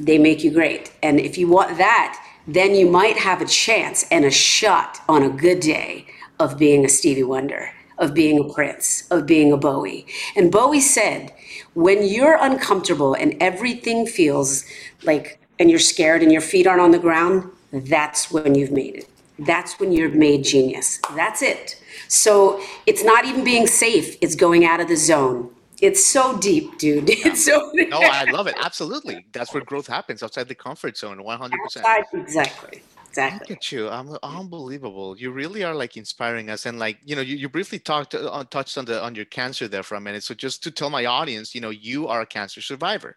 they 0.05 0.17
make 0.17 0.43
you 0.43 0.51
great. 0.51 0.91
And 1.03 1.19
if 1.19 1.37
you 1.37 1.47
want 1.47 1.77
that, 1.77 2.23
then 2.47 2.75
you 2.75 2.89
might 2.89 3.17
have 3.17 3.41
a 3.41 3.45
chance 3.45 4.05
and 4.09 4.23
a 4.23 4.31
shot 4.31 4.99
on 5.09 5.23
a 5.23 5.29
good 5.29 5.59
day 5.59 6.07
of 6.39 6.57
being 6.57 6.85
a 6.85 6.89
Stevie 6.89 7.23
Wonder, 7.23 7.71
of 7.97 8.13
being 8.13 8.39
a 8.39 8.53
Prince, 8.53 9.07
of 9.09 9.25
being 9.25 9.51
a 9.51 9.57
Bowie. 9.57 10.05
And 10.35 10.51
Bowie 10.51 10.79
said, 10.79 11.33
when 11.73 12.03
you're 12.03 12.37
uncomfortable 12.39 13.13
and 13.13 13.35
everything 13.41 14.05
feels 14.05 14.65
like, 15.03 15.39
and 15.59 15.69
you're 15.69 15.79
scared 15.79 16.21
and 16.21 16.31
your 16.31 16.41
feet 16.41 16.67
aren't 16.67 16.81
on 16.81 16.91
the 16.91 16.99
ground, 16.99 17.49
that's 17.71 18.31
when 18.31 18.55
you've 18.55 18.71
made 18.71 18.95
it. 18.95 19.09
That's 19.39 19.79
when 19.79 19.91
you're 19.91 20.09
made 20.09 20.43
genius. 20.43 20.99
That's 21.15 21.41
it. 21.41 21.81
So 22.07 22.61
it's 22.85 23.03
not 23.03 23.25
even 23.25 23.43
being 23.43 23.67
safe, 23.67 24.17
it's 24.21 24.35
going 24.35 24.65
out 24.65 24.79
of 24.79 24.87
the 24.87 24.95
zone. 24.95 25.49
It's 25.81 26.05
so 26.05 26.37
deep, 26.39 26.77
dude. 26.79 27.09
It's 27.09 27.45
so 27.45 27.71
No, 27.89 27.99
I 27.99 28.23
love 28.31 28.47
it. 28.47 28.55
Absolutely. 28.59 29.25
That's 29.31 29.53
where 29.53 29.63
growth 29.63 29.87
happens 29.87 30.23
outside 30.23 30.47
the 30.47 30.55
comfort 30.55 30.97
zone. 30.97 31.19
100%. 31.19 31.51
outside. 31.53 32.03
Exactly. 32.13 32.81
Look 32.81 33.07
Exactly. 33.09 33.55
at 33.55 33.71
you. 33.71 33.89
I'm 33.89 34.15
unbelievable. 34.21 35.17
You 35.17 35.31
really 35.31 35.63
are 35.63 35.73
like 35.73 35.97
inspiring 35.97 36.51
us. 36.51 36.67
And 36.67 36.77
like, 36.77 36.99
you 37.03 37.15
know, 37.15 37.21
you, 37.23 37.35
you 37.35 37.49
briefly 37.49 37.79
talked 37.79 38.13
uh, 38.13 38.43
touched 38.51 38.77
on 38.77 38.85
the 38.85 39.01
on 39.03 39.15
your 39.15 39.25
cancer 39.25 39.67
there 39.67 39.81
for 39.81 39.95
a 39.95 39.99
minute. 40.01 40.23
So 40.23 40.35
just 40.35 40.61
to 40.63 40.71
tell 40.71 40.91
my 40.91 41.05
audience, 41.05 41.55
you 41.55 41.61
know, 41.61 41.71
you 41.71 42.07
are 42.07 42.21
a 42.21 42.27
cancer 42.27 42.61
survivor, 42.61 43.15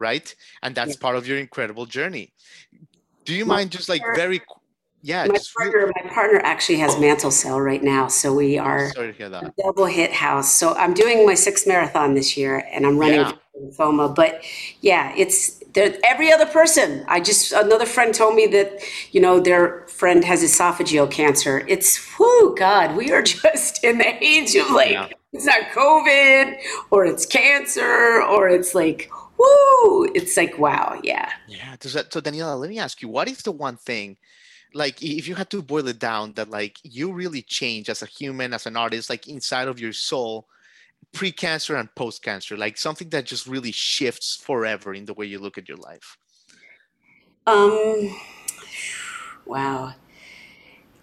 right? 0.00 0.34
And 0.62 0.74
that's 0.74 0.94
Yeah. 0.96 1.00
part 1.00 1.14
of 1.16 1.28
your 1.28 1.38
incredible 1.38 1.86
journey. 1.86 2.32
Do 3.24 3.34
you 3.34 3.46
mind 3.46 3.70
just 3.70 3.88
like 3.88 4.02
very 4.16 4.40
yeah, 5.02 5.26
My 5.26 5.38
partner, 5.56 5.92
my 6.02 6.10
partner 6.10 6.40
actually 6.44 6.78
has 6.78 6.98
mantle 6.98 7.30
cell 7.30 7.60
right 7.60 7.82
now, 7.82 8.08
so 8.08 8.34
we 8.34 8.58
are 8.58 8.90
sorry 8.92 9.12
to 9.12 9.18
hear 9.18 9.28
that. 9.28 9.54
double 9.56 9.86
hit 9.86 10.12
house. 10.12 10.52
So 10.52 10.74
I'm 10.74 10.94
doing 10.94 11.24
my 11.26 11.34
sixth 11.34 11.66
marathon 11.66 12.14
this 12.14 12.36
year, 12.36 12.66
and 12.72 12.84
I'm 12.86 12.98
running 12.98 13.20
Yeah. 13.20 13.32
lymphoma. 13.60 14.14
But 14.14 14.42
yeah, 14.80 15.12
it's 15.16 15.60
there. 15.74 15.94
Every 16.04 16.32
other 16.32 16.46
person. 16.46 17.04
I 17.08 17.20
just 17.20 17.52
another 17.52 17.86
friend 17.86 18.12
told 18.14 18.34
me 18.34 18.46
that 18.48 18.80
you 19.12 19.20
know 19.20 19.38
their 19.38 19.86
friend 19.88 20.24
has 20.24 20.42
esophageal 20.42 21.10
cancer. 21.10 21.64
It's 21.68 21.98
whoo 22.18 22.54
God, 22.56 22.96
we 22.96 23.12
are 23.12 23.22
just 23.42 23.84
in 23.84 23.98
the 23.98 24.24
age 24.24 24.56
of 24.56 24.70
like 24.70 24.90
Yeah. 24.92 25.08
it's 25.32 25.44
not 25.44 25.60
COVID 25.74 26.56
or 26.90 27.04
it's 27.06 27.26
cancer 27.26 28.22
or 28.22 28.48
it's 28.48 28.74
like 28.74 29.10
whoo. 29.38 30.10
It's 30.14 30.36
like 30.36 30.58
wow, 30.58 30.98
yeah. 31.04 31.30
Yeah. 31.46 31.76
Does 31.78 31.92
that, 31.92 32.12
so 32.12 32.20
Daniela, 32.20 32.58
let 32.58 32.70
me 32.70 32.78
ask 32.78 33.02
you, 33.02 33.08
what 33.08 33.28
is 33.28 33.42
the 33.42 33.52
one 33.52 33.76
thing, 33.76 34.16
like 34.74 35.02
if 35.02 35.26
you 35.28 35.34
had 35.34 35.50
to 35.50 35.62
boil 35.62 35.88
it 35.88 35.98
down, 35.98 36.32
that 36.34 36.50
like 36.50 36.78
you 36.82 37.12
really 37.12 37.42
change 37.42 37.88
as 37.88 38.02
a 38.02 38.06
human, 38.06 38.52
as 38.52 38.66
an 38.66 38.76
artist, 38.76 39.10
like 39.10 39.28
inside 39.28 39.68
of 39.68 39.80
your 39.80 39.92
soul, 39.92 40.46
pre-cancer 41.12 41.76
and 41.76 41.94
post-cancer, 41.94 42.56
like 42.56 42.76
something 42.76 43.08
that 43.10 43.26
just 43.26 43.46
really 43.46 43.72
shifts 43.72 44.36
forever 44.36 44.92
in 44.94 45.04
the 45.06 45.14
way 45.14 45.26
you 45.26 45.38
look 45.38 45.56
at 45.56 45.68
your 45.68 45.78
life? 45.78 46.16
Um, 47.46 48.14
wow. 49.44 49.94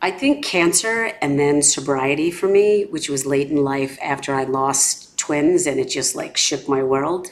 I 0.02 0.12
think 0.12 0.44
cancer 0.44 1.14
and 1.22 1.40
then 1.40 1.62
sobriety 1.62 2.30
for 2.30 2.48
me, 2.48 2.84
which 2.84 3.10
was 3.10 3.26
late 3.26 3.50
in 3.50 3.64
life 3.64 3.98
after 4.04 4.36
I 4.36 4.44
lost 4.44 5.18
twins 5.18 5.66
and 5.66 5.80
it 5.80 5.90
just 5.90 6.16
like 6.16 6.36
shook 6.36 6.68
my 6.68 6.84
world. 6.84 7.32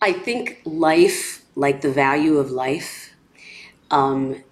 I 0.00 0.12
think 0.12 0.60
life, 0.64 1.44
like 1.56 1.80
the 1.80 1.90
value 1.90 2.36
of 2.36 2.50
life, 2.50 3.14
um, 3.90 4.44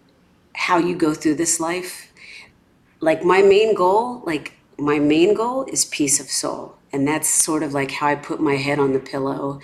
how 0.63 0.79
you 0.79 0.95
go 0.95 1.13
through 1.13 1.35
this 1.35 1.59
life, 1.59 2.13
like 3.01 3.25
my 3.25 3.43
main 3.43 3.75
goal, 3.75 4.23
like 4.25 4.53
my 4.79 4.97
main 4.97 5.35
goal 5.35 5.65
is 5.65 5.85
peace 5.87 6.21
of 6.21 6.31
soul. 6.31 6.77
And 6.93 7.07
that's 7.07 7.29
sort 7.29 7.65
of 7.65 7.73
like 7.75 7.91
how 7.91 8.07
I 8.07 8.15
put 8.15 8.41
my 8.41 8.55
head 8.55 8.79
on 8.79 8.93
the 8.93 9.01
pillow, 9.01 9.59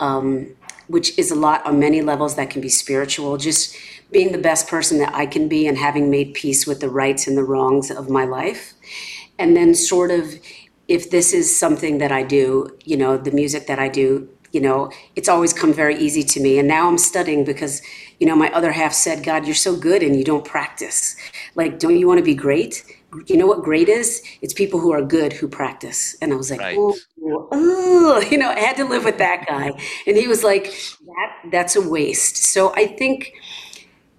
um, 0.00 0.56
which 0.86 1.18
is 1.18 1.30
a 1.30 1.34
lot 1.34 1.66
on 1.66 1.78
many 1.78 2.00
levels 2.00 2.36
that 2.36 2.48
can 2.48 2.62
be 2.62 2.70
spiritual. 2.70 3.36
Just 3.36 3.76
being 4.10 4.32
the 4.32 4.38
best 4.38 4.68
person 4.68 4.98
that 5.00 5.14
I 5.14 5.26
can 5.26 5.48
be 5.48 5.66
and 5.66 5.76
having 5.76 6.10
made 6.10 6.32
peace 6.32 6.66
with 6.66 6.80
the 6.80 6.88
rights 6.88 7.26
and 7.26 7.36
the 7.36 7.44
wrongs 7.44 7.90
of 7.90 8.08
my 8.08 8.24
life. 8.24 8.72
And 9.38 9.54
then, 9.54 9.74
sort 9.74 10.10
of, 10.10 10.34
if 10.88 11.10
this 11.10 11.34
is 11.34 11.54
something 11.54 11.98
that 11.98 12.12
I 12.12 12.22
do, 12.22 12.78
you 12.84 12.96
know, 12.96 13.18
the 13.18 13.32
music 13.32 13.66
that 13.66 13.78
I 13.78 13.88
do, 13.88 14.30
you 14.52 14.60
know, 14.60 14.90
it's 15.16 15.28
always 15.28 15.52
come 15.52 15.72
very 15.72 15.96
easy 15.96 16.22
to 16.22 16.40
me. 16.40 16.58
And 16.58 16.68
now 16.68 16.88
I'm 16.88 16.98
studying 16.98 17.44
because, 17.44 17.82
you 18.20 18.26
know, 18.26 18.36
my 18.36 18.50
other 18.52 18.72
half 18.72 18.92
said, 18.92 19.24
God, 19.24 19.46
you're 19.46 19.54
so 19.54 19.76
good 19.76 20.02
and 20.02 20.14
you 20.14 20.24
don't 20.24 20.44
practice. 20.44 21.16
Like, 21.54 21.78
don't 21.78 21.96
you 21.96 22.06
want 22.06 22.18
to 22.18 22.24
be 22.24 22.34
great? 22.34 22.84
You 23.26 23.36
know 23.36 23.46
what 23.46 23.62
great 23.62 23.88
is? 23.88 24.22
It's 24.40 24.54
people 24.54 24.80
who 24.80 24.92
are 24.92 25.02
good 25.02 25.32
who 25.32 25.48
practice. 25.48 26.16
And 26.22 26.32
I 26.32 26.36
was 26.36 26.50
like, 26.50 26.60
Right. 26.60 26.76
oh, 26.78 26.96
oh, 27.22 28.20
you 28.30 28.38
know, 28.38 28.50
I 28.50 28.60
had 28.60 28.76
to 28.76 28.84
live 28.84 29.04
with 29.04 29.18
that 29.18 29.46
guy. 29.48 29.72
And 30.06 30.16
he 30.16 30.28
was 30.28 30.44
like, 30.44 30.64
that, 31.06 31.50
that's 31.50 31.76
a 31.76 31.86
waste. 31.88 32.36
So 32.36 32.74
I 32.74 32.86
think 32.86 33.32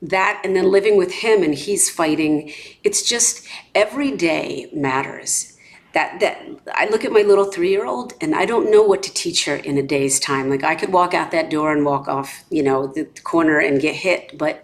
that 0.02 0.42
and 0.44 0.56
then 0.56 0.70
living 0.70 0.98
with 0.98 1.12
him 1.14 1.44
and 1.44 1.56
he's 1.56 1.90
fighting 1.90 2.52
it's 2.84 3.02
just 3.08 3.48
every 3.74 4.12
day 4.12 4.70
matters 4.74 5.53
that 5.94 6.20
that 6.20 6.42
i 6.74 6.88
look 6.90 7.06
at 7.06 7.12
my 7.12 7.22
little 7.22 7.46
three-year-old 7.46 8.14
and 8.22 8.36
i 8.36 8.46
don't 8.46 8.70
know 8.70 8.84
what 8.84 9.04
to 9.04 9.14
teach 9.14 9.46
her 9.46 9.56
in 9.56 9.78
a 9.78 9.84
day's 9.84 10.20
time 10.20 10.50
like 10.50 10.64
i 10.64 10.76
could 10.76 10.92
walk 10.92 11.14
out 11.14 11.32
that 11.32 11.50
door 11.50 11.72
and 11.72 11.86
walk 11.86 12.08
off 12.08 12.44
you 12.50 12.64
know 12.64 12.88
the 12.88 13.06
corner 13.24 13.60
and 13.60 13.82
get 13.82 13.96
hit 13.96 14.38
but 14.38 14.64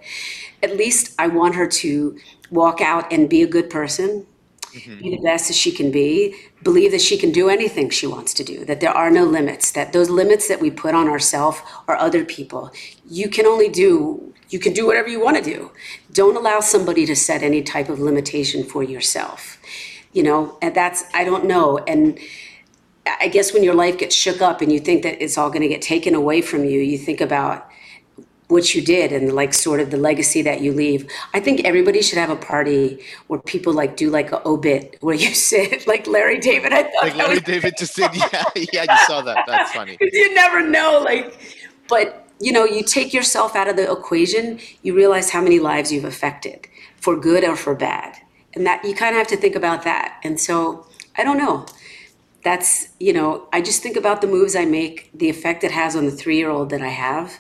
at 0.64 0.76
least 0.76 1.14
i 1.20 1.28
want 1.28 1.56
her 1.56 1.68
to 1.68 2.18
walk 2.52 2.82
out 2.82 3.12
and 3.12 3.30
be 3.30 3.42
a 3.42 3.48
good 3.48 3.70
person 3.70 4.26
mm-hmm. 4.74 5.00
be 5.00 5.10
the 5.16 5.22
best 5.24 5.50
as 5.50 5.56
she 5.56 5.72
can 5.72 5.92
be, 5.92 6.36
believe 6.64 6.92
that 6.92 7.02
she 7.02 7.18
can 7.18 7.32
do 7.32 7.50
anything 7.50 7.90
she 7.90 8.08
wants 8.08 8.34
to 8.36 8.44
do, 8.44 8.66
that 8.66 8.80
there 8.80 8.92
are 8.92 9.10
no 9.10 9.24
limits, 9.24 9.72
that 9.72 9.94
those 9.94 10.10
limits 10.10 10.48
that 10.48 10.60
we 10.60 10.72
put 10.72 10.96
on 10.96 11.08
ourselves 11.08 11.60
or 11.88 11.96
other 11.96 12.26
people. 12.26 12.72
You 13.10 13.30
can 13.30 13.46
only 13.46 13.70
do, 13.70 14.34
you 14.50 14.60
can 14.60 14.74
do 14.74 14.86
whatever 14.86 15.08
you 15.08 15.24
want 15.24 15.38
to 15.38 15.44
do. 15.44 15.72
Don't 16.12 16.36
allow 16.36 16.60
somebody 16.60 17.06
to 17.06 17.16
set 17.16 17.44
any 17.44 17.62
type 17.62 17.90
of 17.90 18.00
limitation 18.00 18.64
for 18.64 18.84
yourself. 18.84 19.58
You 20.14 20.24
know, 20.24 20.58
and 20.62 20.74
that's, 20.74 21.04
I 21.14 21.24
don't 21.24 21.46
know. 21.46 21.78
And 21.80 22.18
I 23.22 23.28
guess 23.28 23.54
when 23.54 23.64
your 23.64 23.76
life 23.76 23.98
gets 23.98 24.16
shook 24.16 24.42
up 24.42 24.62
and 24.62 24.72
you 24.72 24.80
think 24.80 25.04
that 25.04 25.22
it's 25.24 25.38
all 25.38 25.50
going 25.50 25.62
to 25.62 25.68
get 25.68 25.82
taken 25.82 26.16
away 26.16 26.42
from 26.42 26.66
you, 26.66 26.80
you 26.80 26.98
think 26.98 27.22
about 27.22 27.70
what 28.50 28.74
you 28.74 28.82
did 28.82 29.12
and 29.12 29.32
like 29.34 29.54
sort 29.54 29.80
of 29.80 29.92
the 29.92 29.98
legacy 29.98 30.42
that 30.42 30.62
you 30.62 30.74
leave. 30.74 31.08
I 31.36 31.40
think 31.40 31.62
everybody 31.66 32.02
should 32.02 32.18
have 32.18 32.32
a 32.32 32.36
party 32.36 33.00
where 33.28 33.40
people 33.40 33.74
like 33.74 33.96
do 33.96 34.10
like 34.10 34.32
a 34.32 34.46
obit 34.48 34.98
where 35.02 35.16
you 35.16 35.34
sit 35.36 35.86
like 35.86 36.08
Larry 36.08 36.40
David. 36.40 36.74
I 36.74 36.84
thought 36.84 37.04
Like 37.04 37.16
Larry 37.16 37.40
David 37.40 37.76
just 37.78 37.96
did. 37.96 38.10
Yeah, 38.16 38.44
yeah, 38.74 38.86
you 38.90 39.06
saw 39.06 39.22
that. 39.22 39.46
That's 39.46 39.72
funny. 39.72 39.98
you 40.02 40.34
never 40.34 40.68
know 40.68 41.02
like 41.04 41.38
but 41.90 42.28
you 42.40 42.52
know 42.52 42.64
you 42.64 42.84
take 42.84 43.14
yourself 43.14 43.56
out 43.56 43.68
of 43.68 43.76
the 43.76 43.92
equation 43.92 44.60
you 44.84 44.96
realize 44.96 45.30
how 45.30 45.42
many 45.42 45.60
lives 45.60 45.92
you've 45.92 46.06
affected 46.06 46.68
for 46.98 47.18
good 47.18 47.44
or 47.44 47.56
for 47.56 47.76
bad 47.76 48.16
and 48.56 48.66
that 48.66 48.84
you 48.84 48.96
kind 48.96 49.16
of 49.16 49.20
have 49.20 49.28
to 49.28 49.38
think 49.38 49.56
about 49.56 49.84
that. 49.84 50.20
And 50.24 50.40
so 50.40 50.88
i 51.18 51.24
don't 51.24 51.38
know. 51.38 51.66
That's 52.44 52.90
you 53.00 53.12
know 53.12 53.50
i 53.52 53.62
just 53.62 53.84
think 53.84 53.98
about 53.98 54.22
the 54.22 54.28
moves 54.28 54.56
i 54.56 54.64
make 54.64 55.10
the 55.14 55.30
effect 55.30 55.64
it 55.66 55.72
has 55.72 55.96
on 55.96 56.06
the 56.06 56.12
three 56.12 56.38
year 56.38 56.50
old 56.50 56.70
that 56.70 56.82
i 56.82 56.88
have 56.88 57.38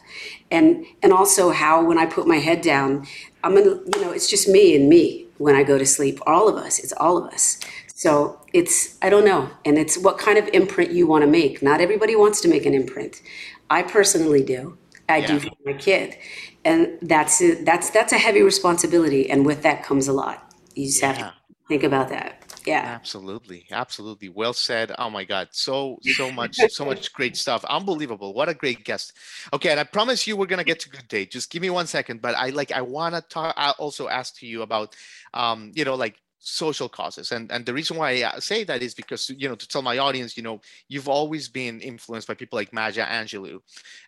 and 0.52 0.86
and 1.02 1.14
also 1.14 1.52
how 1.52 1.82
when 1.84 1.98
i 1.98 2.06
put 2.06 2.28
my 2.28 2.36
head 2.38 2.62
down 2.62 3.08
i'm 3.44 3.56
gonna 3.56 3.70
you 3.70 4.02
know 4.02 4.12
it's 4.12 4.30
just 4.30 4.50
me 4.50 4.76
and 4.76 4.90
me 4.90 5.26
when 5.38 5.56
i 5.56 5.64
go 5.64 5.78
to 5.78 5.86
sleep 5.86 6.20
all 6.28 6.50
of 6.50 6.56
us 6.58 6.80
it's 6.80 6.94
all 6.94 7.18
of 7.18 7.32
us. 7.34 7.60
So 7.96 8.42
it's 8.54 8.98
i 9.02 9.10
don't 9.10 9.26
know. 9.26 9.50
And 9.66 9.78
it's 9.78 9.98
what 9.98 10.18
kind 10.18 10.38
of 10.38 10.48
imprint 10.50 10.92
you 10.92 11.08
want 11.08 11.24
to 11.24 11.28
make. 11.28 11.62
Not 11.62 11.82
everybody 11.82 12.16
wants 12.16 12.42
to 12.42 12.48
make 12.48 12.66
an 12.66 12.74
imprint. 12.74 13.22
I 13.70 13.84
personally 13.84 14.44
do. 14.44 14.78
I 15.08 15.22
do 15.22 15.40
for 15.40 15.52
my 15.66 15.74
kid. 15.74 16.18
And 16.66 16.98
that's 17.02 17.42
that's 17.64 17.90
that's 17.90 18.14
a 18.14 18.18
heavy 18.18 18.42
responsibility 18.42 19.30
and 19.30 19.46
with 19.46 19.64
that 19.64 19.84
comes 19.84 20.08
a 20.08 20.14
lot 20.14 20.49
you 20.76 20.86
just 20.88 21.02
have 21.02 21.18
Yeah. 21.18 21.32
to 21.32 21.34
think 21.68 21.84
about 21.84 22.10
that 22.10 22.44
yeah 22.66 23.00
Absolutely, 23.00 23.66
absolutely. 23.72 24.30
Well 24.30 24.54
said. 24.54 24.94
Oh 24.98 25.10
my 25.10 25.26
God, 25.26 25.50
so 25.52 25.98
so 26.02 26.32
much, 26.32 26.66
so 26.70 26.86
much 26.86 27.12
great 27.14 27.36
stuff. 27.36 27.66
Unbelievable. 27.66 28.34
What 28.34 28.48
a 28.48 28.54
great 28.54 28.86
guest. 28.86 29.14
Okay, 29.54 29.70
and 29.70 29.80
I 29.80 29.84
promise 29.84 30.26
you 30.26 30.38
we're 30.38 30.46
gonna 30.46 30.64
get 30.64 30.80
to 30.82 30.90
good 30.90 31.08
day. 31.10 31.26
Just 31.26 31.52
give 31.52 31.62
me 31.62 31.70
one 31.70 31.88
second. 31.88 32.22
But 32.22 32.36
I 32.36 32.50
like 32.50 32.72
I 32.72 32.82
wanna 32.82 33.22
talk. 33.22 33.54
I 33.58 33.72
also 33.72 34.08
ask 34.08 34.36
to 34.38 34.48
you 34.48 34.62
about, 34.62 34.96
um, 35.34 35.72
you 35.76 35.84
know, 35.84 35.96
like 35.96 36.16
social 36.40 36.88
causes 36.88 37.32
and 37.34 37.52
and 37.52 37.66
the 37.66 37.74
reason 37.74 37.98
why 37.98 38.12
i 38.12 38.40
say 38.40 38.64
that 38.64 38.82
is 38.82 38.94
because 38.94 39.30
you 39.30 39.50
know 39.50 39.56
to 39.56 39.68
tell 39.68 39.82
my 39.82 39.98
audience 39.98 40.38
you 40.38 40.44
know 40.44 40.62
you've 40.88 41.10
always 41.10 41.50
been 41.50 41.82
influenced 41.82 42.28
by 42.28 42.34
people 42.34 42.58
like 42.58 42.72
Maya 42.72 42.92
Angelou 42.94 43.60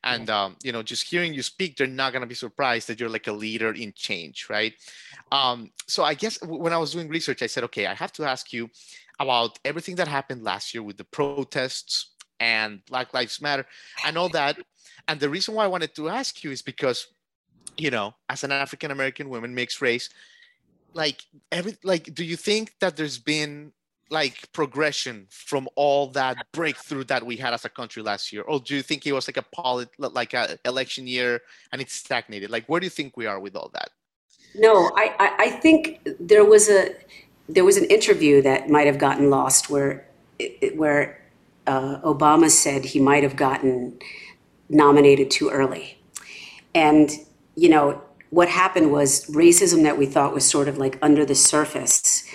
and 0.06 0.30
um, 0.30 0.56
you 0.64 0.72
know 0.72 0.82
just 0.82 1.04
hearing 1.04 1.34
you 1.34 1.44
speak 1.44 1.76
they're 1.76 1.88
not 1.88 2.14
going 2.14 2.22
to 2.22 2.28
be 2.28 2.36
surprised 2.36 2.88
that 2.88 3.00
you're 3.00 3.10
like 3.10 3.28
a 3.28 3.34
leader 3.34 3.74
in 3.74 3.92
change 3.94 4.48
right? 4.50 4.74
Um, 5.32 5.72
so 5.88 6.04
i 6.04 6.14
guess 6.14 6.42
when 6.42 6.74
i 6.74 6.78
was 6.78 6.94
doing 6.94 7.10
research 7.10 7.42
i 7.42 7.48
said 7.48 7.66
okay 7.66 7.86
i 7.86 7.94
have 7.94 8.14
to 8.14 8.24
ask 8.24 8.54
you 8.54 8.70
about 9.20 9.60
everything 9.66 9.96
that 9.96 10.08
happened 10.08 10.44
last 10.44 10.74
year 10.74 10.84
with 10.84 10.98
the 10.98 11.04
protests 11.04 12.12
and 12.40 12.84
black 12.88 13.14
lives 13.14 13.40
matter 13.40 13.66
and 14.06 14.18
all 14.18 14.30
that. 14.30 14.58
And 15.08 15.20
the 15.20 15.30
reason 15.30 15.54
why 15.54 15.66
i 15.66 15.68
wanted 15.68 15.94
to 15.96 16.10
ask 16.10 16.44
you 16.44 16.52
is 16.52 16.62
because 16.62 17.08
you 17.78 17.92
know 17.92 18.14
as 18.30 18.44
an 18.44 18.52
african 18.52 18.92
american 18.92 19.30
woman 19.30 19.54
mixed 19.56 19.82
race 19.82 20.10
like 20.94 21.24
every 21.52 21.78
like 21.84 22.14
do 22.14 22.24
you 22.24 22.36
think 22.36 22.74
that 22.80 22.96
there's 22.96 23.18
been 23.18 23.72
like 24.10 24.52
progression 24.52 25.26
from 25.30 25.70
all 25.76 26.08
that 26.08 26.46
breakthrough 26.52 27.06
that 27.06 27.26
we 27.26 27.38
had 27.38 27.54
as 27.54 27.64
a 27.64 27.70
country 27.70 28.04
last 28.04 28.34
year? 28.34 28.44
Or 28.44 28.60
do 28.60 28.76
you 28.76 28.82
think 28.82 29.08
it 29.08 29.14
was 29.14 29.28
like 29.28 29.38
a 29.38 29.46
polit 29.56 29.90
like 29.98 30.34
a 30.34 30.60
election 30.66 31.08
year 31.08 31.42
and 31.72 31.82
it 31.82 31.90
stagnated? 31.90 32.50
Like 32.50 32.66
where 32.68 32.80
do 32.80 32.86
you 32.86 32.90
think 32.90 33.16
we 33.16 33.26
are 33.26 33.40
with 33.40 33.56
all 33.56 33.72
that? 33.74 33.90
No, 34.54 34.92
I, 34.98 35.16
I, 35.18 35.36
I 35.46 35.50
think 35.50 36.02
there 36.20 36.44
was 36.44 36.70
a 36.70 36.94
there 37.48 37.64
was 37.64 37.78
an 37.78 37.86
interview 37.86 38.42
that 38.42 38.70
might 38.70 38.88
have 38.88 38.98
gotten 38.98 39.30
lost 39.30 39.70
where 39.70 40.08
where 40.76 41.22
uh, 41.68 42.00
Obama 42.02 42.50
said 42.50 42.84
he 42.84 43.00
might 43.00 43.24
have 43.24 43.36
gotten 43.36 43.98
nominated 44.70 45.32
too 45.32 45.50
early, 45.50 45.98
and 46.76 47.12
you 47.56 47.70
know 47.70 48.02
what 48.32 48.50
happened 48.50 48.92
was 48.92 49.26
racism 49.28 49.84
that 49.84 49.98
we 49.98 50.06
thought 50.06 50.34
was 50.34 50.50
sort 50.50 50.68
of 50.68 50.78
like 50.78 50.98
under 51.02 51.26
the 51.26 51.36
surface 51.36 52.26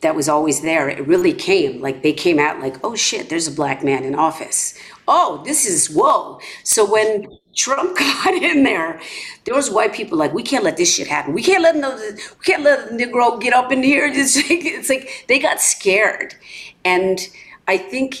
that 0.00 0.14
was 0.14 0.28
always 0.28 0.62
there. 0.62 0.88
It 0.88 1.06
really 1.06 1.34
came 1.34 1.82
like 1.82 2.02
they 2.02 2.12
came 2.12 2.38
out 2.38 2.60
like, 2.60 2.82
oh 2.82 2.94
shit, 2.94 3.28
there's 3.28 3.46
a 3.46 3.52
black 3.52 3.84
man 3.84 4.04
in 4.04 4.14
office. 4.14 4.78
Oh, 5.06 5.42
this 5.44 5.66
is 5.66 5.88
whoa. 5.88 6.40
So 6.62 6.90
when 6.90 7.26
Trump 7.54 7.98
got 7.98 8.34
in 8.34 8.62
there, 8.62 9.00
there 9.44 9.54
was 9.54 9.70
white 9.70 9.92
people 9.92 10.16
like, 10.16 10.32
we 10.32 10.44
can't 10.44 10.64
let 10.64 10.76
this 10.76 10.94
shit 10.94 11.08
happen. 11.08 11.34
We 11.34 11.42
can't 11.42 11.62
let 11.62 11.76
no, 11.76 11.96
we 11.96 12.44
can't 12.44 12.62
let 12.62 12.90
a 12.90 12.92
Negro 12.92 13.40
get 13.40 13.52
up 13.52 13.72
in 13.72 13.82
here. 13.82 14.06
It's 14.14 14.36
like, 14.36 14.64
it's 14.64 14.88
like 14.88 15.24
they 15.28 15.38
got 15.40 15.60
scared, 15.60 16.36
and 16.84 17.18
I 17.66 17.78
think 17.78 18.20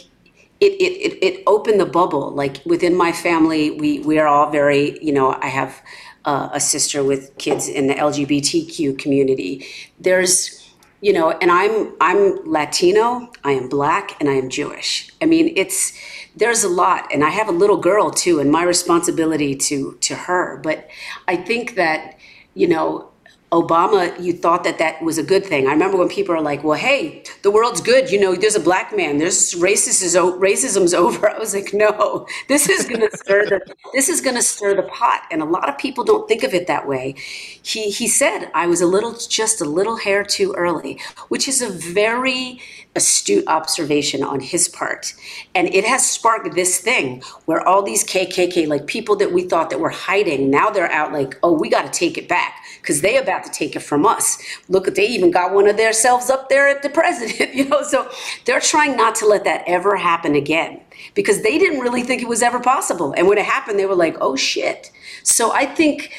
it, 0.60 0.72
it, 0.72 1.12
it, 1.12 1.24
it 1.24 1.42
opened 1.46 1.80
the 1.80 1.86
bubble. 1.86 2.30
Like 2.30 2.64
within 2.64 2.96
my 2.96 3.12
family, 3.12 3.70
we, 3.70 4.00
we 4.00 4.18
are 4.18 4.26
all 4.26 4.50
very, 4.50 4.98
you 5.04 5.12
know, 5.12 5.38
I 5.40 5.48
have 5.48 5.82
uh, 6.26 6.50
a 6.52 6.60
sister 6.60 7.02
with 7.02 7.36
kids 7.38 7.68
in 7.68 7.86
the 7.86 7.94
LGBTQ 7.94 8.98
community. 8.98 9.64
There's, 9.98 10.68
you 11.00 11.12
know, 11.12 11.30
and 11.30 11.50
I'm, 11.50 11.94
I'm 12.00 12.44
Latino, 12.44 13.30
I 13.44 13.52
am 13.52 13.68
black, 13.68 14.20
and 14.20 14.28
I 14.28 14.34
am 14.34 14.50
Jewish. 14.50 15.10
I 15.22 15.26
mean, 15.26 15.52
it's, 15.56 15.92
there's 16.34 16.64
a 16.64 16.68
lot. 16.68 17.06
And 17.12 17.24
I 17.24 17.30
have 17.30 17.48
a 17.48 17.52
little 17.52 17.76
girl 17.76 18.10
too, 18.10 18.40
and 18.40 18.50
my 18.50 18.64
responsibility 18.64 19.54
to, 19.54 19.96
to 20.00 20.14
her. 20.16 20.58
But 20.62 20.88
I 21.28 21.36
think 21.36 21.76
that, 21.76 22.18
you 22.54 22.66
know, 22.66 23.10
Obama, 23.52 24.12
you 24.22 24.32
thought 24.32 24.64
that 24.64 24.78
that 24.78 25.00
was 25.02 25.18
a 25.18 25.22
good 25.22 25.46
thing. 25.46 25.66
I 25.68 25.72
remember 25.72 25.96
when 25.96 26.08
people 26.08 26.34
are 26.34 26.40
like, 26.42 26.64
"Well, 26.64 26.78
hey, 26.78 27.24
the 27.42 27.50
world's 27.50 27.80
good. 27.80 28.10
You 28.10 28.20
know, 28.20 28.34
there's 28.34 28.56
a 28.56 28.60
black 28.60 28.94
man. 28.96 29.18
There's 29.18 29.54
racism. 29.54 30.38
racism's 30.40 30.92
over." 31.04 31.30
I 31.30 31.38
was 31.38 31.54
like, 31.54 31.72
"No, 31.72 32.26
this 32.48 32.68
is 32.68 32.86
going 32.86 33.02
to 33.08 33.16
stir 33.16 33.46
the 33.46 33.60
this 33.94 34.08
is 34.08 34.20
going 34.20 34.36
to 34.36 34.42
stir 34.42 34.74
the 34.74 34.82
pot." 34.84 35.22
And 35.30 35.42
a 35.42 35.46
lot 35.46 35.68
of 35.68 35.78
people 35.78 36.04
don't 36.04 36.28
think 36.28 36.42
of 36.42 36.54
it 36.54 36.66
that 36.66 36.88
way. 36.88 37.14
He 37.62 37.90
he 37.90 38.08
said, 38.08 38.50
"I 38.54 38.66
was 38.66 38.80
a 38.82 38.86
little 38.86 39.14
just 39.14 39.60
a 39.60 39.64
little 39.64 39.96
hair 39.96 40.24
too 40.24 40.52
early," 40.56 41.00
which 41.28 41.48
is 41.48 41.62
a 41.62 41.70
very 41.70 42.60
astute 42.96 43.44
observation 43.46 44.22
on 44.22 44.40
his 44.40 44.68
part. 44.68 45.14
And 45.54 45.72
it 45.74 45.84
has 45.84 46.08
sparked 46.08 46.54
this 46.54 46.78
thing 46.78 47.22
where 47.44 47.66
all 47.66 47.82
these 47.82 48.04
KKK, 48.04 48.66
like 48.66 48.86
people 48.86 49.16
that 49.16 49.32
we 49.32 49.42
thought 49.42 49.70
that 49.70 49.80
were 49.80 49.90
hiding, 49.90 50.50
now 50.50 50.70
they're 50.70 50.90
out 50.90 51.12
like, 51.12 51.38
oh, 51.42 51.52
we 51.52 51.68
got 51.68 51.82
to 51.90 51.98
take 51.98 52.18
it 52.18 52.28
back 52.28 52.54
because 52.86 53.00
they 53.00 53.16
about 53.18 53.42
to 53.42 53.50
take 53.50 53.74
it 53.74 53.80
from 53.80 54.06
us. 54.06 54.38
Look, 54.68 54.94
they 54.94 55.08
even 55.08 55.32
got 55.32 55.52
one 55.52 55.66
of 55.66 55.76
their 55.76 55.92
selves 55.92 56.30
up 56.30 56.48
there 56.48 56.68
at 56.68 56.82
the 56.82 56.88
president, 56.88 57.52
you 57.54 57.68
know. 57.68 57.82
So 57.82 58.08
they're 58.44 58.60
trying 58.60 58.96
not 58.96 59.16
to 59.16 59.26
let 59.26 59.42
that 59.42 59.64
ever 59.66 59.96
happen 59.96 60.36
again 60.36 60.80
because 61.14 61.42
they 61.42 61.58
didn't 61.58 61.80
really 61.80 62.04
think 62.04 62.22
it 62.22 62.28
was 62.28 62.42
ever 62.42 62.60
possible. 62.60 63.12
And 63.16 63.26
when 63.26 63.38
it 63.38 63.44
happened, 63.44 63.80
they 63.80 63.86
were 63.86 63.96
like, 63.96 64.16
oh 64.20 64.36
shit. 64.36 64.92
So 65.24 65.52
I 65.52 65.66
think, 65.66 66.12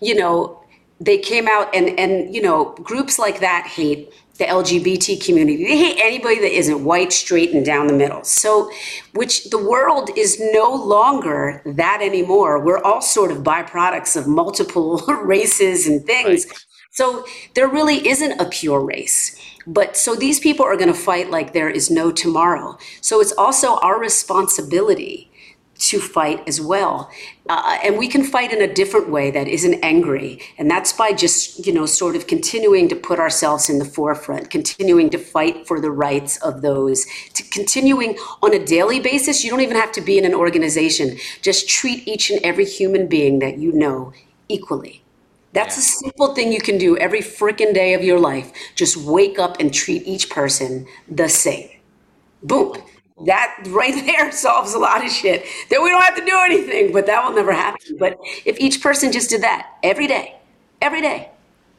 you 0.00 0.14
know, 0.14 0.62
they 0.98 1.18
came 1.18 1.46
out 1.46 1.74
and 1.74 1.98
and 1.98 2.34
you 2.34 2.40
know 2.40 2.74
groups 2.82 3.18
like 3.18 3.40
that 3.40 3.66
hate 3.66 4.10
the 4.36 4.44
LGBT 4.44 5.24
community. 5.24 5.64
They 5.64 5.78
hate 5.78 5.98
anybody 6.00 6.40
that 6.40 6.56
isn't 6.56 6.84
white, 6.84 7.12
straight, 7.12 7.52
and 7.52 7.64
down 7.64 7.86
the 7.86 7.94
middle. 7.94 8.22
So, 8.24 8.70
which 9.14 9.50
the 9.50 9.58
world 9.58 10.10
is 10.16 10.40
no 10.52 10.74
longer 10.74 11.62
that 11.64 12.00
anymore. 12.02 12.62
We're 12.62 12.82
all 12.82 13.00
sort 13.00 13.30
of 13.30 13.38
byproducts 13.38 14.16
of 14.16 14.26
multiple 14.26 14.98
races 15.22 15.86
and 15.86 16.04
things. 16.04 16.46
Right. 16.46 16.64
So, 16.90 17.24
there 17.54 17.68
really 17.68 18.06
isn't 18.08 18.40
a 18.40 18.46
pure 18.46 18.80
race. 18.80 19.40
But 19.68 19.96
so 19.96 20.14
these 20.14 20.38
people 20.38 20.64
are 20.64 20.76
going 20.76 20.92
to 20.92 20.94
fight 20.94 21.28
like 21.28 21.52
there 21.52 21.68
is 21.68 21.90
no 21.90 22.12
tomorrow. 22.12 22.78
So, 23.00 23.20
it's 23.20 23.32
also 23.32 23.76
our 23.78 23.98
responsibility 23.98 25.30
to 25.78 26.00
fight 26.00 26.46
as 26.48 26.60
well. 26.60 27.10
Uh, 27.48 27.78
and 27.84 27.96
we 27.98 28.08
can 28.08 28.24
fight 28.24 28.52
in 28.52 28.62
a 28.62 28.72
different 28.72 29.08
way 29.10 29.30
that 29.30 29.46
isn't 29.46 29.74
angry. 29.82 30.40
And 30.58 30.70
that's 30.70 30.92
by 30.92 31.12
just, 31.12 31.66
you 31.66 31.72
know, 31.72 31.86
sort 31.86 32.16
of 32.16 32.26
continuing 32.26 32.88
to 32.88 32.96
put 32.96 33.18
ourselves 33.18 33.68
in 33.68 33.78
the 33.78 33.84
forefront, 33.84 34.50
continuing 34.50 35.10
to 35.10 35.18
fight 35.18 35.66
for 35.66 35.80
the 35.80 35.90
rights 35.90 36.38
of 36.38 36.62
those, 36.62 37.06
to 37.34 37.42
continuing 37.50 38.16
on 38.42 38.54
a 38.54 38.64
daily 38.64 39.00
basis. 39.00 39.44
You 39.44 39.50
don't 39.50 39.60
even 39.60 39.76
have 39.76 39.92
to 39.92 40.00
be 40.00 40.18
in 40.18 40.24
an 40.24 40.34
organization. 40.34 41.18
Just 41.42 41.68
treat 41.68 42.06
each 42.08 42.30
and 42.30 42.40
every 42.42 42.64
human 42.64 43.06
being 43.06 43.38
that 43.40 43.58
you 43.58 43.72
know 43.72 44.12
equally. 44.48 45.02
That's 45.52 45.76
yeah. 45.76 45.80
a 45.80 46.10
simple 46.10 46.34
thing 46.34 46.52
you 46.52 46.60
can 46.60 46.78
do 46.78 46.96
every 46.98 47.20
freaking 47.20 47.72
day 47.72 47.94
of 47.94 48.02
your 48.02 48.18
life. 48.18 48.52
Just 48.74 48.96
wake 48.96 49.38
up 49.38 49.60
and 49.60 49.72
treat 49.72 50.06
each 50.06 50.30
person 50.30 50.86
the 51.08 51.28
same. 51.28 51.70
Boom 52.42 52.76
that 53.24 53.56
right 53.68 53.94
there 54.04 54.30
solves 54.46 54.74
a 54.74 54.78
lot 54.78 55.04
of 55.04 55.10
shit. 55.10 55.44
Then 55.70 55.82
we 55.82 55.90
don't 55.90 56.02
have 56.02 56.16
to 56.16 56.24
do 56.24 56.38
anything, 56.44 56.92
but 56.92 57.06
that 57.06 57.24
will 57.24 57.34
never 57.34 57.52
happen. 57.52 57.96
But 57.98 58.18
if 58.44 58.58
each 58.60 58.82
person 58.82 59.12
just 59.12 59.30
did 59.30 59.42
that 59.42 59.76
every 59.82 60.06
day, 60.06 60.36
every 60.82 61.00
day, 61.00 61.30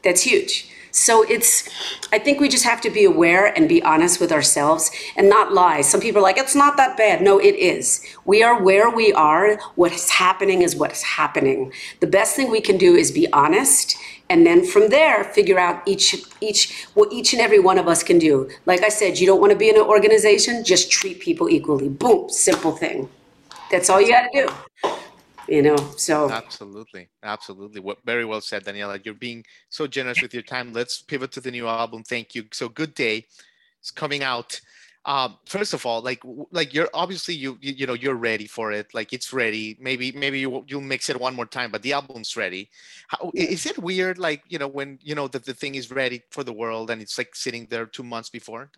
that's 0.02 0.22
huge. 0.22 0.70
So 0.90 1.22
it's, 1.22 1.68
I 2.12 2.18
think 2.18 2.40
we 2.40 2.48
just 2.48 2.64
have 2.64 2.80
to 2.82 2.90
be 2.90 3.04
aware 3.04 3.46
and 3.46 3.68
be 3.68 3.82
honest 3.82 4.20
with 4.20 4.32
ourselves 4.32 4.90
and 5.16 5.28
not 5.28 5.52
lie. 5.52 5.80
Some 5.82 6.00
people 6.00 6.20
are 6.20 6.22
like, 6.22 6.38
it's 6.38 6.54
not 6.54 6.76
that 6.76 6.96
bad. 6.96 7.22
No, 7.22 7.38
it 7.38 7.54
is. 7.54 8.04
We 8.24 8.42
are 8.42 8.62
where 8.62 8.90
we 8.90 9.12
are. 9.12 9.58
What's 9.74 10.10
happening 10.10 10.62
is 10.62 10.76
what's 10.76 11.02
happening. 11.02 11.72
The 12.00 12.06
best 12.06 12.36
thing 12.36 12.50
we 12.50 12.60
can 12.60 12.78
do 12.78 12.94
is 12.94 13.10
be 13.10 13.30
honest 13.32 13.96
and 14.30 14.46
then 14.46 14.64
from 14.64 14.88
there 14.90 15.24
figure 15.24 15.58
out 15.58 15.82
each 15.86 16.14
each 16.40 16.86
what 16.94 17.12
each 17.12 17.32
and 17.32 17.40
every 17.40 17.58
one 17.58 17.78
of 17.78 17.88
us 17.88 18.02
can 18.02 18.18
do 18.18 18.48
like 18.66 18.82
i 18.82 18.88
said 18.88 19.18
you 19.18 19.26
don't 19.26 19.40
want 19.40 19.50
to 19.50 19.58
be 19.58 19.68
in 19.68 19.76
an 19.76 19.82
organization 19.82 20.62
just 20.64 20.90
treat 20.90 21.20
people 21.20 21.48
equally 21.48 21.88
boom 21.88 22.28
simple 22.28 22.72
thing 22.72 23.08
that's 23.70 23.88
all 23.88 24.00
you 24.00 24.08
got 24.08 24.28
to 24.30 24.46
do 24.82 24.90
you 25.48 25.62
know 25.62 25.76
so 25.96 26.30
absolutely 26.30 27.08
absolutely 27.22 27.80
what 27.80 27.98
very 28.04 28.24
well 28.24 28.40
said 28.40 28.64
daniela 28.64 29.02
you're 29.04 29.14
being 29.14 29.44
so 29.68 29.86
generous 29.86 30.20
with 30.20 30.34
your 30.34 30.42
time 30.42 30.72
let's 30.72 31.02
pivot 31.02 31.32
to 31.32 31.40
the 31.40 31.50
new 31.50 31.66
album 31.66 32.02
thank 32.02 32.34
you 32.34 32.44
so 32.52 32.68
good 32.68 32.94
day 32.94 33.24
it's 33.80 33.90
coming 33.90 34.22
out 34.22 34.60
um, 35.08 35.38
first 35.46 35.72
of 35.72 35.86
all, 35.86 36.02
like 36.02 36.22
like 36.52 36.74
you're 36.74 36.90
obviously 36.92 37.34
you, 37.34 37.56
you, 37.62 37.72
you 37.72 37.86
know 37.86 37.94
you're 37.94 38.14
ready 38.14 38.46
for 38.46 38.72
it. 38.72 38.92
Like 38.92 39.14
it's 39.14 39.32
ready. 39.32 39.74
Maybe 39.80 40.12
maybe 40.12 40.40
you 40.40 40.64
you'll 40.68 40.82
mix 40.82 41.08
it 41.08 41.18
one 41.18 41.34
more 41.34 41.46
time, 41.46 41.70
but 41.70 41.80
the 41.80 41.94
album's 41.94 42.36
ready. 42.36 42.68
How, 43.06 43.30
is 43.34 43.64
it 43.64 43.78
weird? 43.78 44.18
Like 44.18 44.42
you 44.48 44.58
know 44.58 44.68
when 44.68 44.98
you 45.00 45.14
know 45.14 45.26
that 45.28 45.46
the 45.46 45.54
thing 45.54 45.76
is 45.76 45.90
ready 45.90 46.22
for 46.30 46.44
the 46.44 46.52
world 46.52 46.90
and 46.90 47.00
it's 47.00 47.16
like 47.16 47.34
sitting 47.34 47.66
there 47.70 47.86
two 47.86 48.02
months 48.02 48.28
before. 48.28 48.70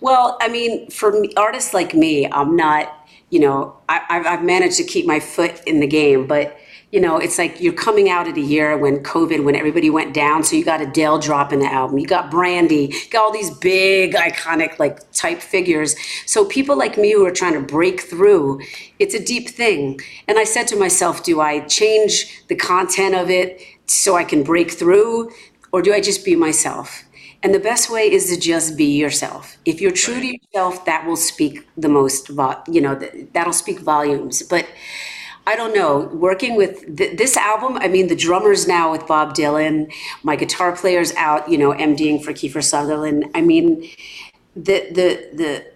Well, 0.00 0.38
I 0.40 0.48
mean, 0.48 0.90
for 0.90 1.24
artists 1.36 1.74
like 1.74 1.94
me, 1.94 2.30
I'm 2.30 2.56
not. 2.56 2.94
You 3.30 3.40
know, 3.40 3.76
I, 3.90 4.00
I've 4.08 4.42
managed 4.42 4.78
to 4.78 4.84
keep 4.84 5.04
my 5.04 5.20
foot 5.20 5.62
in 5.66 5.80
the 5.80 5.86
game, 5.86 6.26
but 6.26 6.56
you 6.90 7.00
know, 7.00 7.18
it's 7.18 7.36
like 7.36 7.60
you're 7.60 7.74
coming 7.74 8.08
out 8.08 8.26
of 8.26 8.34
the 8.34 8.40
year 8.40 8.78
when 8.78 9.02
COVID, 9.02 9.44
when 9.44 9.54
everybody 9.54 9.90
went 9.90 10.14
down. 10.14 10.42
So 10.42 10.56
you 10.56 10.64
got 10.64 10.80
Adele 10.80 11.18
dropping 11.18 11.58
the 11.58 11.70
album, 11.70 11.98
you 11.98 12.06
got 12.06 12.30
Brandy, 12.30 12.88
you 12.90 13.10
got 13.10 13.24
all 13.24 13.32
these 13.32 13.50
big, 13.50 14.14
iconic, 14.14 14.78
like 14.78 15.10
type 15.12 15.42
figures. 15.42 15.94
So 16.24 16.46
people 16.46 16.78
like 16.78 16.96
me 16.96 17.12
who 17.12 17.26
are 17.26 17.30
trying 17.30 17.52
to 17.54 17.60
break 17.60 18.00
through, 18.00 18.60
it's 18.98 19.14
a 19.14 19.22
deep 19.22 19.50
thing. 19.50 20.00
And 20.26 20.38
I 20.38 20.44
said 20.44 20.66
to 20.68 20.76
myself, 20.76 21.22
do 21.22 21.42
I 21.42 21.60
change 21.66 22.46
the 22.48 22.56
content 22.56 23.14
of 23.14 23.28
it 23.28 23.60
so 23.84 24.16
I 24.16 24.24
can 24.24 24.42
break 24.42 24.70
through, 24.70 25.30
or 25.72 25.82
do 25.82 25.92
I 25.92 26.00
just 26.00 26.24
be 26.24 26.36
myself? 26.36 27.04
And 27.42 27.54
the 27.54 27.60
best 27.60 27.90
way 27.90 28.10
is 28.10 28.28
to 28.30 28.40
just 28.40 28.76
be 28.76 28.96
yourself. 28.96 29.58
If 29.64 29.80
you're 29.80 29.92
true 29.92 30.20
to 30.20 30.26
yourself, 30.26 30.84
that 30.86 31.06
will 31.06 31.16
speak 31.16 31.68
the 31.76 31.88
most, 31.88 32.30
you 32.68 32.80
know, 32.80 32.96
that'll 33.32 33.52
speak 33.52 33.78
volumes. 33.78 34.42
But 34.42 34.66
I 35.46 35.54
don't 35.54 35.74
know. 35.74 36.10
Working 36.12 36.56
with 36.56 36.96
th- 36.96 37.16
this 37.16 37.36
album, 37.36 37.78
I 37.78 37.88
mean, 37.88 38.08
the 38.08 38.16
drummer's 38.16 38.66
now 38.66 38.90
with 38.90 39.06
Bob 39.06 39.34
Dylan. 39.34 39.90
My 40.22 40.36
guitar 40.36 40.74
player's 40.76 41.14
out, 41.14 41.48
you 41.48 41.56
know, 41.56 41.72
MDing 41.72 42.22
for 42.22 42.32
Kiefer 42.32 42.62
Sutherland. 42.62 43.26
I 43.34 43.40
mean, 43.40 43.88
the 44.54 44.88
the 44.90 45.30
the 45.32 45.66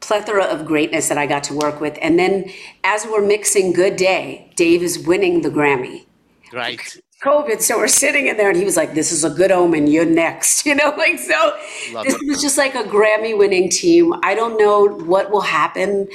plethora 0.00 0.44
of 0.44 0.66
greatness 0.66 1.08
that 1.08 1.18
I 1.18 1.26
got 1.26 1.44
to 1.44 1.54
work 1.54 1.80
with. 1.80 1.96
And 2.02 2.18
then 2.18 2.50
as 2.82 3.06
we're 3.06 3.24
mixing 3.24 3.72
Good 3.72 3.96
Day, 3.96 4.50
Dave 4.56 4.82
is 4.82 4.98
winning 4.98 5.42
the 5.42 5.48
Grammy. 5.48 6.06
Right. 6.52 6.96
COVID. 7.24 7.62
So 7.62 7.78
we're 7.78 7.88
sitting 7.88 8.26
in 8.26 8.36
there 8.36 8.50
and 8.50 8.56
he 8.58 8.64
was 8.64 8.76
like, 8.76 8.94
This 8.94 9.10
is 9.10 9.24
a 9.24 9.30
good 9.30 9.50
omen. 9.50 9.86
You're 9.86 10.04
next. 10.04 10.64
You 10.74 10.74
know, 10.74 10.94
like, 10.96 11.18
so 11.18 11.56
Love 11.92 12.04
this 12.04 12.14
it. 12.14 12.26
was 12.26 12.40
just 12.40 12.56
like 12.58 12.74
a 12.74 12.84
Grammy 12.84 13.36
winning 13.36 13.68
team. 13.68 14.14
I 14.22 14.34
don't 14.34 14.58
know 14.58 14.86
what 15.04 15.30
will 15.30 15.42
happen 15.42 16.08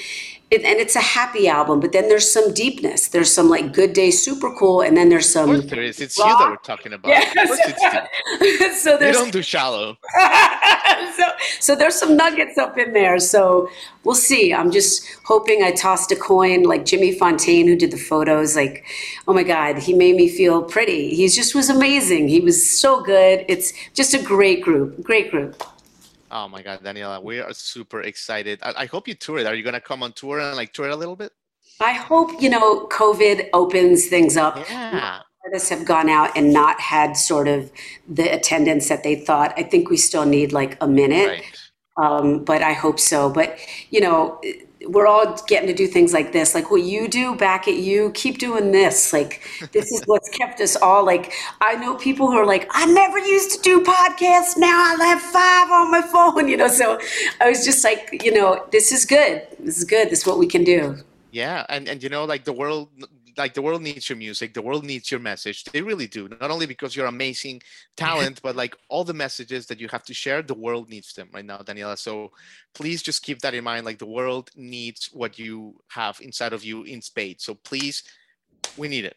it, 0.52 0.64
and 0.64 0.80
it's 0.80 0.96
a 0.96 1.02
happy 1.02 1.48
album, 1.48 1.80
but 1.80 1.92
then 1.92 2.10
there's 2.10 2.30
some 2.30 2.54
deepness. 2.54 3.10
There's 3.10 3.32
some 3.32 3.50
like 3.50 3.72
Good 3.72 3.94
Day, 3.94 4.10
super 4.10 4.54
cool, 4.58 4.82
and 4.82 4.98
then 4.98 5.10
there's 5.10 5.30
some. 5.30 5.50
Of 5.52 5.62
course 5.62 5.72
there 5.72 5.84
is. 5.84 6.02
It's 6.02 6.18
rock. 6.18 6.28
you 6.28 6.38
that 6.38 6.50
we're 6.50 6.56
talking 6.58 6.94
about. 6.94 7.10
Yeah. 7.10 7.46
so 8.74 8.98
there's. 8.98 9.16
You 9.16 9.24
don't 9.24 9.32
do 9.32 9.44
shallow. 9.44 9.98
so, 11.18 11.24
so 11.60 11.76
there's 11.76 11.96
some 11.96 12.18
nuggets 12.18 12.58
up 12.58 12.80
in 12.80 12.94
there. 12.94 13.20
So 13.20 13.70
we'll 14.04 14.16
see. 14.16 14.52
I'm 14.52 14.72
just 14.72 15.06
hoping 15.26 15.62
I 15.64 15.72
tossed 15.72 16.12
a 16.12 16.16
coin 16.16 16.64
like 16.64 16.84
Jimmy 16.84 17.14
Fontaine, 17.14 17.68
who 17.68 17.76
did 17.76 17.92
the 17.92 17.98
photos. 17.98 18.56
Like, 18.56 18.86
oh 19.28 19.34
my 19.34 19.44
God, 19.44 19.78
he 19.78 19.94
made 19.94 20.16
me 20.16 20.28
feel 20.28 20.64
pretty. 20.64 21.14
He 21.16 21.28
just 21.28 21.54
was 21.54 21.70
amazing. 21.70 22.28
He 22.28 22.40
was 22.40 22.68
so 22.68 23.04
good. 23.04 23.46
It's 23.48 23.72
just 23.94 24.16
a 24.16 24.22
great 24.22 24.64
group. 24.64 25.04
Great 25.04 25.30
group. 25.30 25.62
Oh 26.32 26.48
my 26.48 26.62
God, 26.62 26.84
Daniela, 26.84 27.24
we 27.24 27.40
are 27.40 27.54
super 27.54 28.02
excited. 28.02 28.60
I, 28.62 28.74
I 28.84 28.86
hope 28.86 29.08
you 29.08 29.16
tour 29.16 29.40
it. 29.40 29.48
Are 29.48 29.56
you 29.56 29.64
going 29.64 29.74
to 29.74 29.82
come 29.82 30.04
on 30.04 30.14
tour 30.14 30.40
and 30.40 30.56
like 30.56 30.74
tour 30.74 30.88
it 30.88 30.92
a 30.92 30.96
little 30.96 31.16
bit? 31.16 31.32
I 31.80 31.94
hope, 31.94 32.42
you 32.42 32.50
know, 32.50 32.88
COVID 32.88 33.50
opens 33.54 34.08
things 34.08 34.38
up. 34.38 34.58
Yeah. 34.70 35.22
Artists 35.46 35.70
have 35.70 35.86
gone 35.86 36.10
out 36.10 36.36
and 36.36 36.52
not 36.54 36.80
had 36.80 37.14
sort 37.14 37.48
of 37.48 37.72
the 38.08 38.32
attendance 38.34 38.90
that 38.90 39.04
they 39.04 39.16
thought. 39.16 39.54
I 39.58 39.64
think 39.64 39.90
we 39.90 39.98
still 39.98 40.26
need 40.26 40.52
like 40.52 40.78
a 40.82 40.88
minute. 40.88 41.28
Right. 41.28 41.44
Um, 41.98 42.44
but 42.44 42.62
I 42.62 42.74
hope 42.74 43.00
so. 43.00 43.30
But, 43.30 43.58
you 43.90 44.02
know, 44.02 44.40
we're 44.86 45.08
all 45.08 45.36
getting 45.48 45.68
to 45.68 45.74
do 45.74 45.88
things 45.88 46.14
like 46.14 46.32
this. 46.32 46.56
Like 46.56 46.72
what 46.72 46.84
you 46.84 47.08
do 47.08 47.36
back 47.36 47.68
at 47.68 47.76
you 47.76 48.12
keep 48.12 48.38
doing 48.38 48.72
this. 48.72 49.12
Like 49.12 49.42
this 49.72 49.92
is 49.92 50.04
what's 50.06 50.30
kept 50.30 50.62
us 50.62 50.76
all 50.76 51.06
like 51.06 51.34
i 51.62 51.76
know 51.76 51.96
people 51.96 52.28
who 52.28 52.38
are 52.38 52.46
like 52.46 52.68
i 52.72 52.86
never 52.86 53.20
used 53.20 53.52
to 53.56 53.62
do 53.62 53.82
podcasts. 53.84 54.58
Now 54.58 54.96
i 55.00 55.06
have 55.06 55.22
five 55.22 55.72
on 55.72 55.92
my 55.92 56.02
phone 56.02 56.48
you 56.52 56.58
know? 56.58 56.68
So 56.68 57.00
i 57.42 57.50
was 57.50 57.66
just 57.66 57.84
like 57.84 58.24
you 58.24 58.32
know 58.32 58.66
this 58.72 58.92
is 58.92 59.06
good. 59.06 59.46
This 59.60 59.78
is 59.78 59.84
good. 59.84 60.10
This 60.10 60.20
is 60.20 60.26
what 60.26 60.40
we 60.40 60.48
can 60.48 60.64
do. 60.64 60.98
Yeah 61.32 61.66
and 61.70 61.88
and 61.88 62.02
you 62.02 62.10
know 62.10 62.26
like 62.26 62.46
the 62.46 62.54
world 62.54 62.90
like 63.40 63.54
the 63.56 63.62
world 63.62 63.82
needs 63.82 64.10
your 64.10 64.18
music 64.18 64.54
the 64.54 64.62
world 64.62 64.84
needs 64.84 65.10
your 65.10 65.20
message. 65.20 65.64
They 65.64 65.82
really 65.82 66.08
do 66.08 66.28
not 66.28 66.52
only 66.52 66.68
because 66.68 66.96
you're 66.96 67.08
amazing 67.08 67.62
talent 67.98 68.42
but 68.44 68.56
like 68.56 68.76
all 68.90 69.04
the 69.04 69.14
messages 69.26 69.66
that 69.68 69.80
you 69.80 69.88
have 69.88 70.04
to 70.04 70.14
share 70.14 70.42
the 70.42 70.54
world 70.54 70.90
needs 70.90 71.14
them 71.14 71.30
right 71.34 71.46
now 71.46 71.60
daniela. 71.60 71.98
So 71.98 72.32
please 72.74 73.02
just 73.02 73.24
keep 73.24 73.40
that 73.40 73.54
in 73.54 73.64
mind 73.64 73.86
like 73.86 74.00
the 74.00 74.14
world 74.20 74.52
needs 74.56 75.10
what 75.12 75.40
you 75.40 75.80
have 75.88 76.20
inside 76.22 76.54
of 76.54 76.64
you 76.64 76.84
in 76.84 77.02
spades. 77.02 77.44
So 77.44 77.56
please 77.56 78.04
we 78.78 78.88
need 78.88 79.06
it 79.06 79.16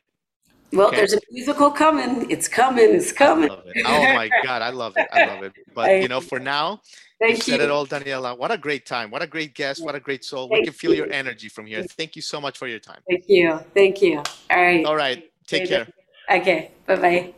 well, 0.72 0.88
okay. 0.88 0.96
there's 0.96 1.12
a 1.12 1.20
musical 1.30 1.70
coming. 1.70 2.30
It's 2.30 2.48
coming. 2.48 2.94
It's 2.94 3.12
coming. 3.12 3.50
Oh 3.50 4.02
my 4.14 4.30
God, 4.44 4.62
I 4.62 4.70
love 4.70 4.94
it. 4.96 5.08
I 5.12 5.26
love 5.26 5.42
it. 5.42 5.52
But 5.74 6.02
you 6.02 6.08
know, 6.08 6.20
for 6.20 6.38
now, 6.38 6.80
Thank 7.22 7.46
you. 7.46 7.52
Said 7.52 7.60
it 7.60 7.70
all, 7.70 7.86
Daniela. 7.86 8.36
What 8.36 8.50
a 8.50 8.58
great 8.58 8.84
time. 8.84 9.10
What 9.10 9.22
a 9.22 9.28
great 9.28 9.54
guest. 9.54 9.82
What 9.84 9.94
a 9.94 10.00
great 10.00 10.24
soul. 10.24 10.48
Thank 10.48 10.62
we 10.62 10.64
can 10.64 10.72
feel 10.72 10.90
you. 10.90 10.98
your 10.98 11.12
energy 11.12 11.48
from 11.48 11.66
here. 11.66 11.84
Thank 11.84 12.16
you 12.16 12.22
so 12.22 12.40
much 12.40 12.58
for 12.58 12.66
your 12.66 12.80
time. 12.80 12.98
Thank 13.08 13.24
you. 13.28 13.60
Thank 13.74 14.02
you. 14.02 14.18
All 14.50 14.62
right. 14.62 14.84
All 14.84 14.96
right. 14.96 15.30
Take 15.46 15.68
care. 15.68 15.86
Okay. 16.28 16.72
Bye 16.86 16.96
bye. 16.96 17.34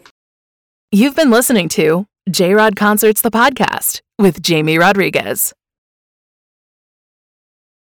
You've 0.91 1.15
been 1.15 1.31
listening 1.31 1.69
to 1.71 2.07
J 2.31 2.55
Rod 2.55 2.77
Concerts, 2.77 3.21
the 3.21 3.31
podcast 3.31 4.01
with 4.19 4.41
Jamie 4.41 4.79
Rodriguez. 4.79 5.53